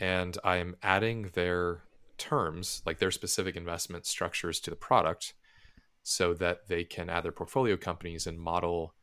and 0.00 0.36
i 0.42 0.56
am 0.56 0.76
adding 0.82 1.30
their 1.34 1.82
terms 2.18 2.82
like 2.86 2.98
their 2.98 3.10
specific 3.10 3.56
investment 3.56 4.06
structures 4.06 4.60
to 4.60 4.70
the 4.70 4.76
product 4.76 5.34
so 6.02 6.34
that 6.34 6.68
they 6.68 6.84
can 6.84 7.08
add 7.08 7.24
their 7.24 7.32
portfolio 7.32 7.76
companies 7.76 8.26
and 8.26 8.38
model 8.38 8.94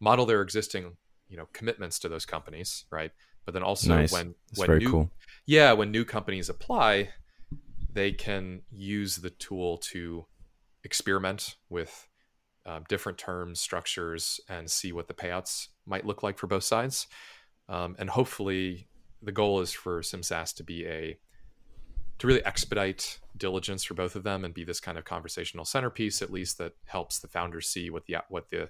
model 0.00 0.26
their 0.26 0.42
existing 0.42 0.96
you 1.28 1.36
know 1.36 1.46
commitments 1.52 1.98
to 2.00 2.08
those 2.08 2.24
companies, 2.24 2.84
right? 2.90 3.12
But 3.44 3.54
then 3.54 3.62
also 3.62 3.88
Nice. 3.94 4.12
when 4.12 4.34
when 4.56 4.78
new 4.78 4.90
cool. 4.90 5.10
yeah 5.46 5.72
when 5.72 5.90
new 5.90 6.04
companies 6.04 6.48
apply, 6.48 7.10
they 7.92 8.12
can 8.12 8.62
use 8.70 9.16
the 9.16 9.30
tool 9.30 9.78
to 9.78 10.26
experiment 10.84 11.56
with 11.68 12.08
um, 12.66 12.84
different 12.88 13.18
terms, 13.18 13.60
structures, 13.60 14.40
and 14.48 14.70
see 14.70 14.92
what 14.92 15.08
the 15.08 15.14
payouts 15.14 15.68
might 15.86 16.04
look 16.04 16.22
like 16.22 16.38
for 16.38 16.46
both 16.46 16.64
sides. 16.64 17.06
Um, 17.68 17.96
and 17.98 18.10
hopefully, 18.10 18.88
the 19.22 19.32
goal 19.32 19.60
is 19.60 19.72
for 19.72 20.00
SimSaaS 20.00 20.54
to 20.56 20.64
be 20.64 20.86
a 20.86 21.18
to 22.18 22.26
really 22.26 22.44
expedite 22.44 23.20
diligence 23.36 23.84
for 23.84 23.94
both 23.94 24.16
of 24.16 24.24
them 24.24 24.44
and 24.44 24.52
be 24.52 24.64
this 24.64 24.80
kind 24.80 24.98
of 24.98 25.04
conversational 25.04 25.64
centerpiece, 25.64 26.20
at 26.20 26.32
least 26.32 26.58
that 26.58 26.72
helps 26.84 27.20
the 27.20 27.28
founders 27.28 27.68
see 27.68 27.90
what 27.90 28.06
the 28.06 28.16
what 28.28 28.50
the 28.50 28.68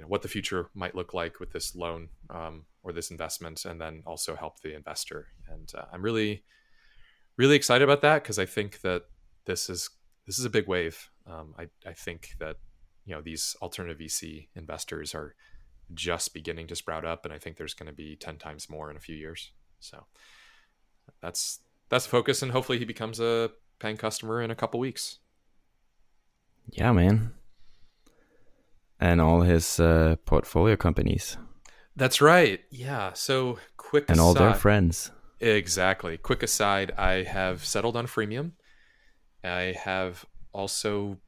you 0.00 0.06
know 0.06 0.08
what 0.08 0.22
the 0.22 0.28
future 0.28 0.70
might 0.74 0.94
look 0.94 1.12
like 1.12 1.40
with 1.40 1.52
this 1.52 1.76
loan 1.76 2.08
um, 2.30 2.64
or 2.82 2.92
this 2.92 3.10
investment, 3.10 3.66
and 3.66 3.78
then 3.78 4.02
also 4.06 4.34
help 4.34 4.60
the 4.60 4.74
investor. 4.74 5.26
And 5.46 5.70
uh, 5.76 5.84
I'm 5.92 6.00
really 6.00 6.42
really 7.36 7.54
excited 7.56 7.84
about 7.84 8.00
that 8.00 8.22
because 8.22 8.38
I 8.38 8.46
think 8.46 8.80
that 8.80 9.02
this 9.44 9.68
is 9.68 9.90
this 10.26 10.38
is 10.38 10.46
a 10.46 10.50
big 10.50 10.66
wave. 10.66 11.10
Um, 11.26 11.54
I 11.58 11.68
I 11.86 11.92
think 11.92 12.30
that 12.38 12.56
you 13.04 13.14
know 13.14 13.20
these 13.20 13.56
alternative 13.60 13.98
VC 13.98 14.48
investors 14.54 15.14
are 15.14 15.34
just 15.92 16.32
beginning 16.32 16.66
to 16.68 16.76
sprout 16.76 17.04
up, 17.04 17.26
and 17.26 17.34
I 17.34 17.38
think 17.38 17.58
there's 17.58 17.74
going 17.74 17.88
to 17.88 17.92
be 17.92 18.16
ten 18.16 18.38
times 18.38 18.70
more 18.70 18.90
in 18.90 18.96
a 18.96 19.00
few 19.00 19.16
years. 19.16 19.52
So 19.80 20.06
that's 21.20 21.60
that's 21.90 22.06
focus, 22.06 22.40
and 22.40 22.52
hopefully 22.52 22.78
he 22.78 22.86
becomes 22.86 23.20
a 23.20 23.50
paying 23.78 23.98
customer 23.98 24.40
in 24.40 24.50
a 24.50 24.54
couple 24.54 24.80
weeks. 24.80 25.18
Yeah, 26.70 26.92
man. 26.92 27.32
And 29.00 29.20
all 29.20 29.40
his 29.40 29.80
uh, 29.80 30.16
portfolio 30.26 30.76
companies 30.76 31.38
That's 31.96 32.20
right. 32.20 32.60
Yeah. 32.70 33.12
So 33.14 33.58
quick 33.76 34.04
and 34.08 34.20
all 34.20 34.34
their 34.34 34.54
friends. 34.54 35.10
Exactly. 35.40 36.18
Quick 36.18 36.42
aside, 36.42 36.92
I 36.98 37.22
have 37.22 37.64
settled 37.64 37.96
on 37.96 38.06
freemium. 38.06 38.52
I 39.42 39.74
have 39.82 40.26
also 40.52 41.18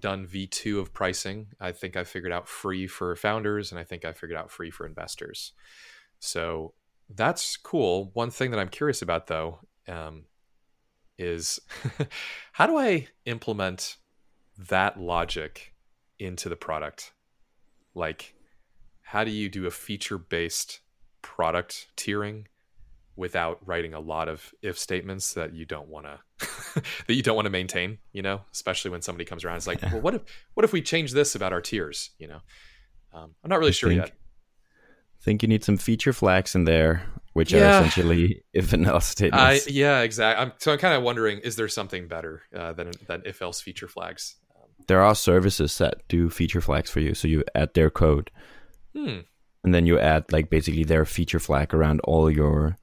done 0.00 0.26
V2 0.26 0.80
of 0.80 0.92
pricing. 0.92 1.48
I 1.60 1.72
think 1.72 1.96
I 1.96 2.04
figured 2.04 2.32
out 2.32 2.48
free 2.48 2.86
for 2.86 3.14
founders 3.16 3.70
and 3.70 3.78
I 3.78 3.84
think 3.84 4.04
I 4.04 4.12
figured 4.12 4.38
out 4.38 4.50
free 4.50 4.70
for 4.70 4.86
investors. 4.86 5.52
So 6.18 6.74
that's 7.08 7.56
cool. 7.56 8.10
One 8.14 8.30
thing 8.30 8.50
that 8.50 8.60
I'm 8.60 8.68
curious 8.68 9.02
about 9.02 9.26
though 9.26 9.60
um, 9.88 10.24
is 11.18 11.60
how 12.52 12.66
do 12.66 12.76
I 12.76 13.08
implement 13.26 13.96
that 14.56 14.98
logic 14.98 15.73
into 16.18 16.48
the 16.48 16.56
product? 16.56 17.12
Like, 17.94 18.34
how 19.02 19.24
do 19.24 19.30
you 19.30 19.48
do 19.48 19.66
a 19.66 19.70
feature 19.70 20.18
based 20.18 20.80
product 21.22 21.88
tiering 21.96 22.44
without 23.16 23.58
writing 23.66 23.94
a 23.94 24.00
lot 24.00 24.28
of 24.28 24.52
if 24.60 24.76
statements 24.78 25.34
that 25.34 25.54
you 25.54 25.64
don't 25.64 25.88
want 25.88 26.04
to 26.04 26.18
that 27.06 27.14
you 27.14 27.22
don't 27.22 27.36
want 27.36 27.46
to 27.46 27.50
maintain 27.50 27.96
you 28.12 28.20
know 28.20 28.40
especially 28.52 28.90
when 28.90 29.00
somebody 29.00 29.24
comes 29.24 29.44
around 29.44 29.56
it's 29.56 29.66
like 29.68 29.80
well 29.82 30.00
what 30.00 30.14
if 30.14 30.22
what 30.54 30.64
if 30.64 30.72
we 30.72 30.82
change 30.82 31.12
this 31.12 31.34
about 31.36 31.52
our 31.52 31.60
tiers 31.60 32.10
you 32.18 32.26
know 32.26 32.40
um, 33.14 33.30
i'm 33.44 33.48
not 33.48 33.58
really 33.60 33.68
I 33.70 33.72
sure 33.72 33.88
think- 33.90 34.00
yet 34.00 34.12
think 35.22 35.42
you 35.42 35.48
need 35.48 35.64
some 35.64 35.78
feature 35.78 36.12
flags 36.12 36.54
in 36.54 36.64
there, 36.64 37.06
which 37.32 37.50
Yeah. 37.52 37.78
are 37.78 37.80
essentially 37.86 38.42
if 38.52 38.74
and 38.74 38.84
else 38.86 39.08
I, 39.08 39.12
statements. 39.12 39.70
yeah 39.70 40.00
exactly 40.02 40.44
I'm, 40.44 40.52
so 40.58 40.72
i'm 40.72 40.78
kind 40.78 40.94
of 40.94 41.02
wondering 41.02 41.38
is 41.38 41.56
there 41.56 41.68
something 41.68 42.08
better 42.08 42.42
uh, 42.54 42.72
than 42.74 42.90
than 43.06 43.22
if 43.24 43.40
else 43.40 43.60
feature 43.62 43.88
flags 43.88 44.36
there 44.86 45.02
are 45.02 45.14
services 45.14 45.78
that 45.78 46.02
do 46.08 46.28
feature 46.30 46.60
flags 46.60 46.90
for 46.90 47.00
you. 47.00 47.14
So 47.14 47.28
you 47.28 47.44
add 47.54 47.74
their 47.74 47.90
code 47.90 48.30
hmm 48.94 49.20
and 49.64 49.74
then 49.74 49.86
you 49.86 49.98
add 49.98 50.30
like 50.30 50.50
basically 50.50 50.84
their 50.84 51.04
feature 51.06 51.38
flag 51.40 51.72
around 51.72 52.00
all 52.00 52.30
your 52.30 52.76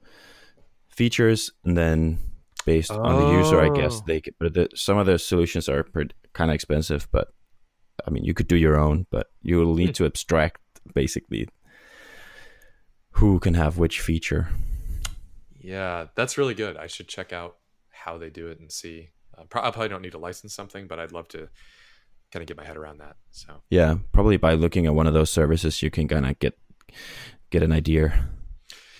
features 0.88 1.50
and 1.64 1.76
then 1.76 2.18
based 2.66 2.90
on 2.90 3.16
the 3.16 3.24
user 3.24 3.60
i 3.60 3.68
guess 3.68 4.00
Oh. 4.00 4.02
they 4.06 4.20
could, 4.20 4.34
but 4.38 4.52
the, 4.54 4.68
some 4.74 4.98
of 4.98 5.06
the 5.06 5.18
solutions 5.18 5.68
are 5.68 5.86
kind 6.32 6.50
of 6.50 6.54
expensive 6.54 7.08
but 7.12 7.28
i 8.06 8.10
mean 8.10 8.24
you 8.24 8.34
could 8.34 8.48
do 8.48 8.56
your 8.56 8.76
own 8.78 9.06
but 9.10 9.28
you 9.42 9.56
will 9.58 9.74
need 9.74 9.88
Hmm. 9.90 9.92
to 9.92 10.04
abstract 10.06 10.60
basically 10.94 11.48
who 13.12 13.38
can 13.38 13.54
have 13.54 13.78
which 13.78 14.00
feature 14.00 14.48
yeah 15.60 16.06
that's 16.14 16.36
really 16.38 16.54
good 16.54 16.76
i 16.76 16.86
should 16.86 17.08
check 17.08 17.32
out 17.32 17.56
how 17.90 18.18
they 18.18 18.30
do 18.30 18.48
it 18.48 18.58
and 18.60 18.70
see 18.72 19.10
uh, 19.38 19.44
pro- 19.44 19.62
i 19.62 19.70
probably 19.70 19.88
don't 19.88 20.02
need 20.02 20.12
to 20.12 20.18
license 20.18 20.54
something 20.54 20.86
but 20.86 20.98
i'd 20.98 21.12
love 21.12 21.28
to 21.28 21.48
kind 22.32 22.42
of 22.42 22.46
get 22.46 22.56
my 22.56 22.64
head 22.64 22.76
around 22.76 22.98
that 22.98 23.16
so 23.30 23.62
yeah 23.70 23.96
probably 24.12 24.36
by 24.36 24.54
looking 24.54 24.86
at 24.86 24.94
one 24.94 25.06
of 25.06 25.14
those 25.14 25.30
services 25.30 25.82
you 25.82 25.90
can 25.90 26.08
kind 26.08 26.26
of 26.26 26.38
get 26.38 26.58
get 27.50 27.62
an 27.62 27.72
idea 27.72 28.26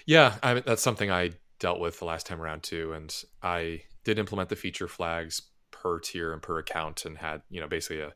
Yeah, 0.07 0.37
I 0.43 0.55
mean, 0.55 0.63
that's 0.67 0.83
something 0.83 1.11
I 1.11 1.33
dealt 1.59 1.81
with 1.81 1.99
the 1.99 2.05
last 2.05 2.27
time 2.27 2.41
around 2.41 2.63
too, 2.63 2.93
and 2.93 3.15
I 3.43 3.83
did 4.05 4.19
implement 4.19 4.49
the 4.49 4.57
feature 4.57 4.89
flags 4.89 5.43
per 5.71 5.99
tier 6.01 6.33
and 6.33 6.43
per 6.43 6.59
account, 6.59 7.05
and 7.05 7.19
had 7.19 7.43
you 7.51 7.61
know 7.61 7.69
basically 7.69 8.01
a 8.01 8.13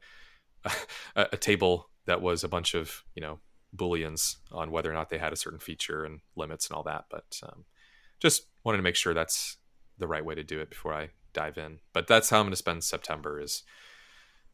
a, 1.17 1.27
a 1.33 1.37
table 1.37 1.91
that 2.07 2.23
was 2.23 2.45
a 2.45 2.49
bunch 2.49 2.75
of 2.75 3.05
you 3.15 3.23
know 3.23 3.39
booleans 3.75 4.37
on 4.51 4.71
whether 4.71 4.91
or 4.91 4.95
not 4.95 5.11
they 5.11 5.19
had 5.19 5.33
a 5.33 5.37
certain 5.37 5.59
feature 5.59 6.05
and 6.05 6.21
limits 6.35 6.69
and 6.69 6.77
all 6.77 6.83
that. 6.85 7.05
But 7.11 7.41
um, 7.43 7.65
just 8.21 8.47
wanted 8.65 8.79
to 8.79 8.83
make 8.83 8.97
sure 8.97 9.15
that's 9.15 9.59
the 9.99 10.07
right 10.07 10.25
way 10.25 10.35
to 10.35 10.45
do 10.45 10.61
it 10.61 10.71
before 10.71 10.95
I 10.95 11.11
dive 11.33 11.59
in. 11.59 11.79
But 11.93 12.07
that's 12.07 12.31
how 12.31 12.39
I'm 12.39 12.47
going 12.47 12.53
to 12.53 12.57
spend 12.57 12.85
September 12.85 13.41
is 13.41 13.63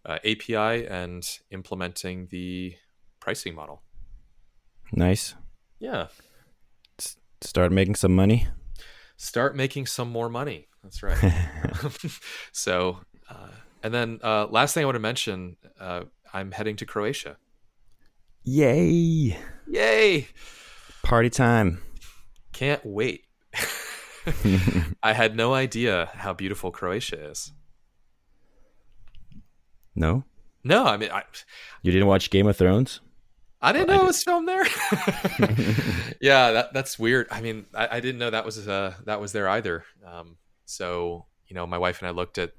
uh, 0.05 0.19
API 0.25 0.87
and 0.87 1.39
implementing 1.51 2.29
the 2.31 2.75
pricing 3.21 3.55
model. 3.55 3.83
nice 4.93 5.35
Yeah. 5.79 6.09
start 7.41 7.73
making 7.73 7.95
some 7.97 8.15
money 8.15 8.47
start 9.17 9.55
making 9.55 9.87
some 9.87 10.11
more 10.11 10.29
money. 10.29 10.67
That's 10.83 11.01
right. 11.03 11.17
so, 12.53 12.99
uh, 13.31 13.49
and 13.83 13.95
then 13.95 14.19
uh, 14.23 14.47
last 14.47 14.75
thing 14.75 14.83
I 14.83 14.87
want 14.87 14.97
to 14.97 15.01
mention, 15.01 15.57
uh, 15.79 16.03
I'm 16.35 16.51
heading 16.51 16.77
to 16.77 16.87
Croatia. 16.87 17.37
yay 18.45 19.39
Yay! 19.69 20.27
party 21.05 21.31
time 21.31 21.79
Can't 22.53 22.85
wait. 22.85 23.25
I 25.03 25.13
had 25.15 25.37
no 25.37 25.55
idea 25.55 26.11
how 26.15 26.33
beautiful 26.35 26.71
Croatia 26.71 27.31
is. 27.31 27.53
No 29.95 30.25
No, 30.65 30.85
I 30.85 30.97
mean, 30.97 31.11
I, 31.11 31.23
you 31.83 31.93
didn't 31.93 32.09
watch 32.09 32.31
game 32.31 32.47
of 32.47 32.57
thrones 32.57 33.01
I 33.63 33.73
didn't 33.73 33.91
I 33.91 33.93
know 33.93 33.99
did. 34.01 34.05
it 34.05 34.09
was 34.09 34.23
filmed 34.25 34.49
there. 34.49 34.65
yeah, 36.21 36.51
that 36.51 36.73
that's 36.75 36.99
weird. 36.99 37.29
I 37.31 37.41
mean, 37.41 37.67
I, 37.73 37.97
I 37.97 38.01
didn't 38.01 38.19
know 38.19 38.31
that 38.31 38.45
was 38.45 38.67
uh, 38.67 38.95
that 39.05 39.21
was 39.21 39.31
there 39.31 39.49
either. 39.49 39.85
Um, 40.05 40.37
so 40.67 41.27
you 41.47 41.55
know, 41.55 41.65
my 41.65 41.79
wife 41.79 42.01
and 42.01 42.09
I 42.09 42.11
looked 42.11 42.39
at. 42.39 42.55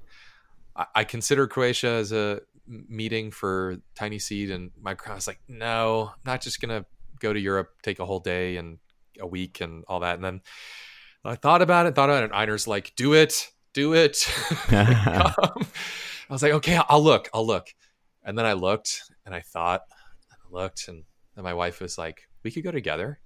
I, 0.74 0.86
I 0.94 1.04
considered 1.04 1.50
Croatia 1.50 1.88
as 1.88 2.10
a 2.10 2.40
meeting 2.66 3.30
for 3.30 3.76
TinySeed, 3.96 4.50
and 4.50 4.70
my 4.80 4.96
I 5.06 5.14
was 5.14 5.26
like, 5.26 5.40
no, 5.46 6.10
I'm 6.14 6.20
not 6.24 6.40
just 6.40 6.58
gonna 6.62 6.86
go 7.20 7.34
to 7.34 7.38
Europe, 7.40 7.82
take 7.82 7.98
a 7.98 8.06
whole 8.06 8.20
day 8.20 8.56
and 8.56 8.78
a 9.20 9.26
week 9.26 9.60
and 9.60 9.84
all 9.86 10.00
that. 10.00 10.14
And 10.14 10.24
then 10.24 10.40
I 11.22 11.34
thought 11.34 11.60
about 11.60 11.84
it, 11.84 11.94
thought 11.94 12.08
about 12.08 12.22
it, 12.22 12.32
and 12.32 12.32
Einar's 12.32 12.66
like, 12.66 12.94
do 12.96 13.12
it, 13.12 13.50
do 13.74 13.92
it. 13.92 14.26
I 16.28 16.32
was 16.32 16.42
like, 16.42 16.52
okay, 16.52 16.80
I'll 16.88 17.02
look, 17.02 17.28
I'll 17.34 17.46
look. 17.46 17.68
And 18.24 18.38
then 18.38 18.46
I 18.46 18.54
looked 18.54 19.02
and 19.26 19.34
I 19.34 19.40
thought, 19.40 19.82
and 20.30 20.38
I 20.42 20.62
looked, 20.62 20.88
and 20.88 21.04
then 21.34 21.44
my 21.44 21.54
wife 21.54 21.80
was 21.80 21.98
like, 21.98 22.28
we 22.42 22.50
could 22.50 22.64
go 22.64 22.70
together. 22.70 23.20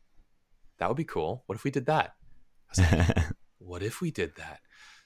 That 0.79 0.89
would 0.89 0.97
be 0.97 1.05
cool. 1.05 1.45
What 1.47 1.57
if 1.57 1.64
we 1.64 1.70
did 1.70 1.87
that? 1.87 2.14
I 2.77 2.83
was 2.83 2.93
like, 3.09 3.27
what 3.59 3.83
if 3.83 4.01
we 4.01 4.11
did 4.11 4.37
that? 4.37 4.61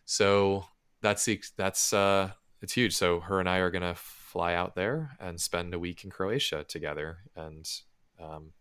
So 0.05 0.65
that's 1.01 1.25
the, 1.25 1.41
that's 1.57 1.93
uh 1.93 2.31
it's 2.61 2.75
huge. 2.75 2.95
So 2.95 3.21
her 3.21 3.41
and 3.41 3.49
I 3.49 3.59
are 3.59 3.71
gonna 3.71 3.95
fly 3.95 4.55
out 4.55 4.75
there 4.75 5.17
and 5.21 5.41
spend 5.41 5.75
a 5.75 5.79
week 5.79 6.05
in 6.05 6.11
Croatia 6.11 6.65
together, 6.65 7.19
and 7.37 7.69
um, 8.21 8.53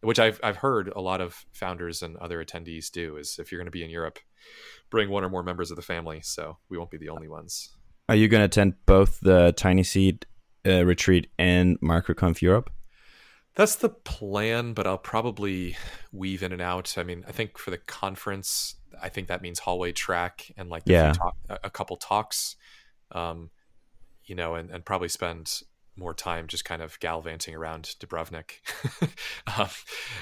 which 0.00 0.18
I've 0.18 0.40
I've 0.42 0.56
heard 0.56 0.92
a 0.94 1.00
lot 1.00 1.20
of 1.20 1.44
founders 1.52 2.02
and 2.02 2.16
other 2.16 2.44
attendees 2.44 2.90
do 2.90 3.16
is 3.16 3.38
if 3.38 3.52
you're 3.52 3.60
going 3.60 3.66
to 3.66 3.70
be 3.70 3.84
in 3.84 3.90
Europe, 3.90 4.18
bring 4.90 5.10
one 5.10 5.24
or 5.24 5.30
more 5.30 5.44
members 5.44 5.70
of 5.70 5.76
the 5.76 5.82
family, 5.82 6.20
so 6.22 6.58
we 6.68 6.76
won't 6.76 6.90
be 6.90 6.98
the 6.98 7.10
only 7.10 7.28
ones. 7.28 7.70
Are 8.08 8.14
you 8.14 8.28
going 8.28 8.40
to 8.40 8.46
attend 8.46 8.74
both 8.86 9.20
the 9.20 9.54
TinySeed 9.56 10.24
uh, 10.66 10.84
retreat 10.84 11.28
and 11.38 11.80
MicroConf 11.80 12.42
Europe? 12.42 12.70
That's 13.54 13.76
the 13.76 13.90
plan, 13.90 14.72
but 14.72 14.86
I'll 14.86 14.98
probably 14.98 15.76
weave 16.10 16.42
in 16.42 16.52
and 16.52 16.62
out. 16.62 16.96
I 16.96 17.02
mean, 17.02 17.24
I 17.28 17.32
think 17.32 17.58
for 17.58 17.70
the 17.70 17.78
conference, 17.78 18.76
I 19.00 19.08
think 19.08 19.28
that 19.28 19.42
means 19.42 19.58
hallway 19.58 19.92
track 19.92 20.50
and 20.56 20.70
like 20.70 20.86
a 20.88 20.92
Yeah. 20.92 21.12
talk, 21.12 21.36
a 21.48 21.70
couple 21.70 21.96
talks, 21.96 22.56
um, 23.12 23.50
you 24.24 24.34
know, 24.34 24.54
and, 24.54 24.70
and 24.70 24.84
probably 24.84 25.08
spend 25.08 25.62
more 25.96 26.14
time 26.14 26.46
just 26.46 26.64
kind 26.64 26.80
of 26.80 26.98
gallivanting 27.00 27.54
around 27.54 27.94
Dubrovnik. 28.00 28.60
um, 29.58 29.68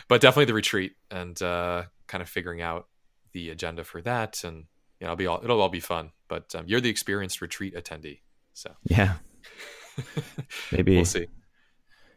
but 0.08 0.20
definitely 0.20 0.46
the 0.46 0.54
retreat 0.54 0.96
and 1.10 1.40
uh, 1.40 1.84
kind 2.08 2.22
of 2.22 2.28
figuring 2.28 2.60
out 2.60 2.88
the 3.32 3.50
agenda 3.50 3.84
for 3.84 4.02
that, 4.02 4.42
and 4.42 4.64
you 4.98 5.06
know, 5.06 5.12
it'll 5.12 5.16
be 5.16 5.26
all 5.26 5.40
it'll 5.42 5.60
all 5.60 5.68
be 5.68 5.78
fun. 5.80 6.10
But 6.30 6.54
um, 6.54 6.64
you're 6.66 6.80
the 6.80 6.88
experienced 6.88 7.42
retreat 7.42 7.74
attendee, 7.74 8.20
so 8.54 8.70
Yeah. 8.84 9.16
Maybe 10.72 10.94
we'll 10.96 11.04
see. 11.04 11.26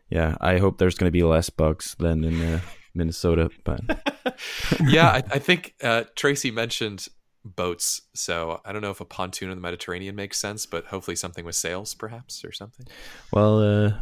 yeah, 0.10 0.38
I 0.40 0.60
hope 0.60 0.78
there's 0.78 0.96
going 0.96 1.08
to 1.08 1.12
be 1.12 1.24
less 1.24 1.50
bugs 1.50 1.96
than 2.00 2.24
in 2.24 2.42
uh, 2.42 2.60
Minnesota. 2.94 3.50
But 3.66 3.82
yeah, 4.86 5.10
I, 5.10 5.24
I 5.32 5.40
think 5.40 5.74
uh, 5.84 6.04
Tracy 6.16 6.52
mentioned 6.52 7.08
boats, 7.44 8.04
so 8.14 8.62
I 8.64 8.72
don't 8.72 8.82
know 8.84 8.92
if 8.92 9.02
a 9.02 9.06
pontoon 9.06 9.50
in 9.50 9.58
the 9.58 9.62
Mediterranean 9.62 10.16
makes 10.16 10.38
sense, 10.38 10.66
but 10.66 10.86
hopefully 10.86 11.16
something 11.16 11.44
with 11.44 11.56
sails, 11.56 11.94
perhaps, 11.96 12.46
or 12.46 12.52
something. 12.52 12.86
well, 13.34 13.60
uh, 13.60 13.94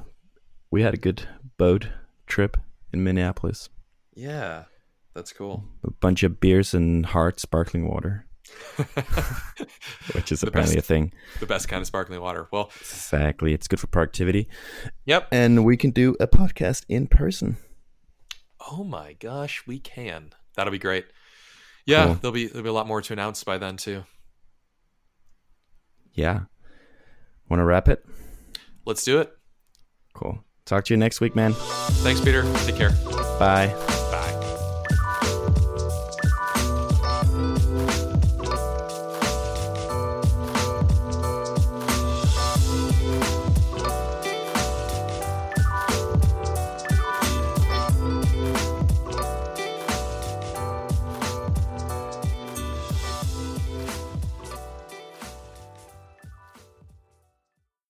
we 0.70 0.82
had 0.84 0.94
a 0.94 0.98
good 0.98 1.24
boat 1.58 1.88
trip 2.28 2.58
in 2.94 3.04
Minneapolis. 3.04 3.70
Yeah, 4.14 4.66
that's 5.16 5.32
cool. 5.34 5.64
A 5.86 5.92
bunch 5.92 6.24
of 6.24 6.40
beers 6.42 6.74
and 6.74 7.06
hard 7.06 7.40
sparkling 7.40 7.88
water, 7.88 8.28
which 10.14 10.32
is 10.32 10.42
The 10.42 10.48
apparently 10.48 10.76
best. 10.76 10.86
a 10.86 10.94
thing. 10.94 11.14
the 11.40 11.46
best 11.46 11.68
kind 11.68 11.82
of 11.82 11.88
sparkling 11.88 12.20
water. 12.22 12.48
Well, 12.52 12.72
Exactly, 12.80 13.54
it's 13.54 13.68
good 13.68 13.80
for 13.80 13.88
productivity, 13.88 14.48
yep. 15.06 15.28
and 15.32 15.64
we 15.66 15.78
can 15.78 15.92
do 15.92 16.16
a 16.20 16.28
podcast 16.28 16.86
in 16.90 17.08
person. 17.08 17.58
Oh 18.72 18.84
my 18.84 19.14
gosh, 19.14 19.64
we 19.68 19.80
can. 19.80 20.32
That'll 20.56 20.72
be 20.72 20.80
great. 20.80 21.06
Yeah, 21.86 22.06
Cool. 22.06 22.14
there'll 22.16 22.34
be 22.34 22.48
there'll 22.48 22.64
be 22.64 22.70
a 22.70 22.74
lot 22.74 22.88
more 22.88 23.02
to 23.02 23.14
announce 23.14 23.44
by 23.44 23.58
then 23.58 23.78
too. 23.78 24.04
Yeah, 26.14 26.42
want 27.50 27.60
to 27.60 27.66
wrap 27.66 27.88
it? 27.88 28.06
Let's 28.86 29.04
do 29.04 29.20
it. 29.20 29.32
Cool. 30.14 30.44
Talk 30.66 30.86
to 30.86 30.94
you 30.94 30.98
next 30.98 31.22
week, 31.22 31.36
man. 31.36 31.54
Thanks, 32.04 32.22
Peter. 32.22 32.44
Take 32.66 32.76
care. 32.76 32.92
Bye. 33.40 33.91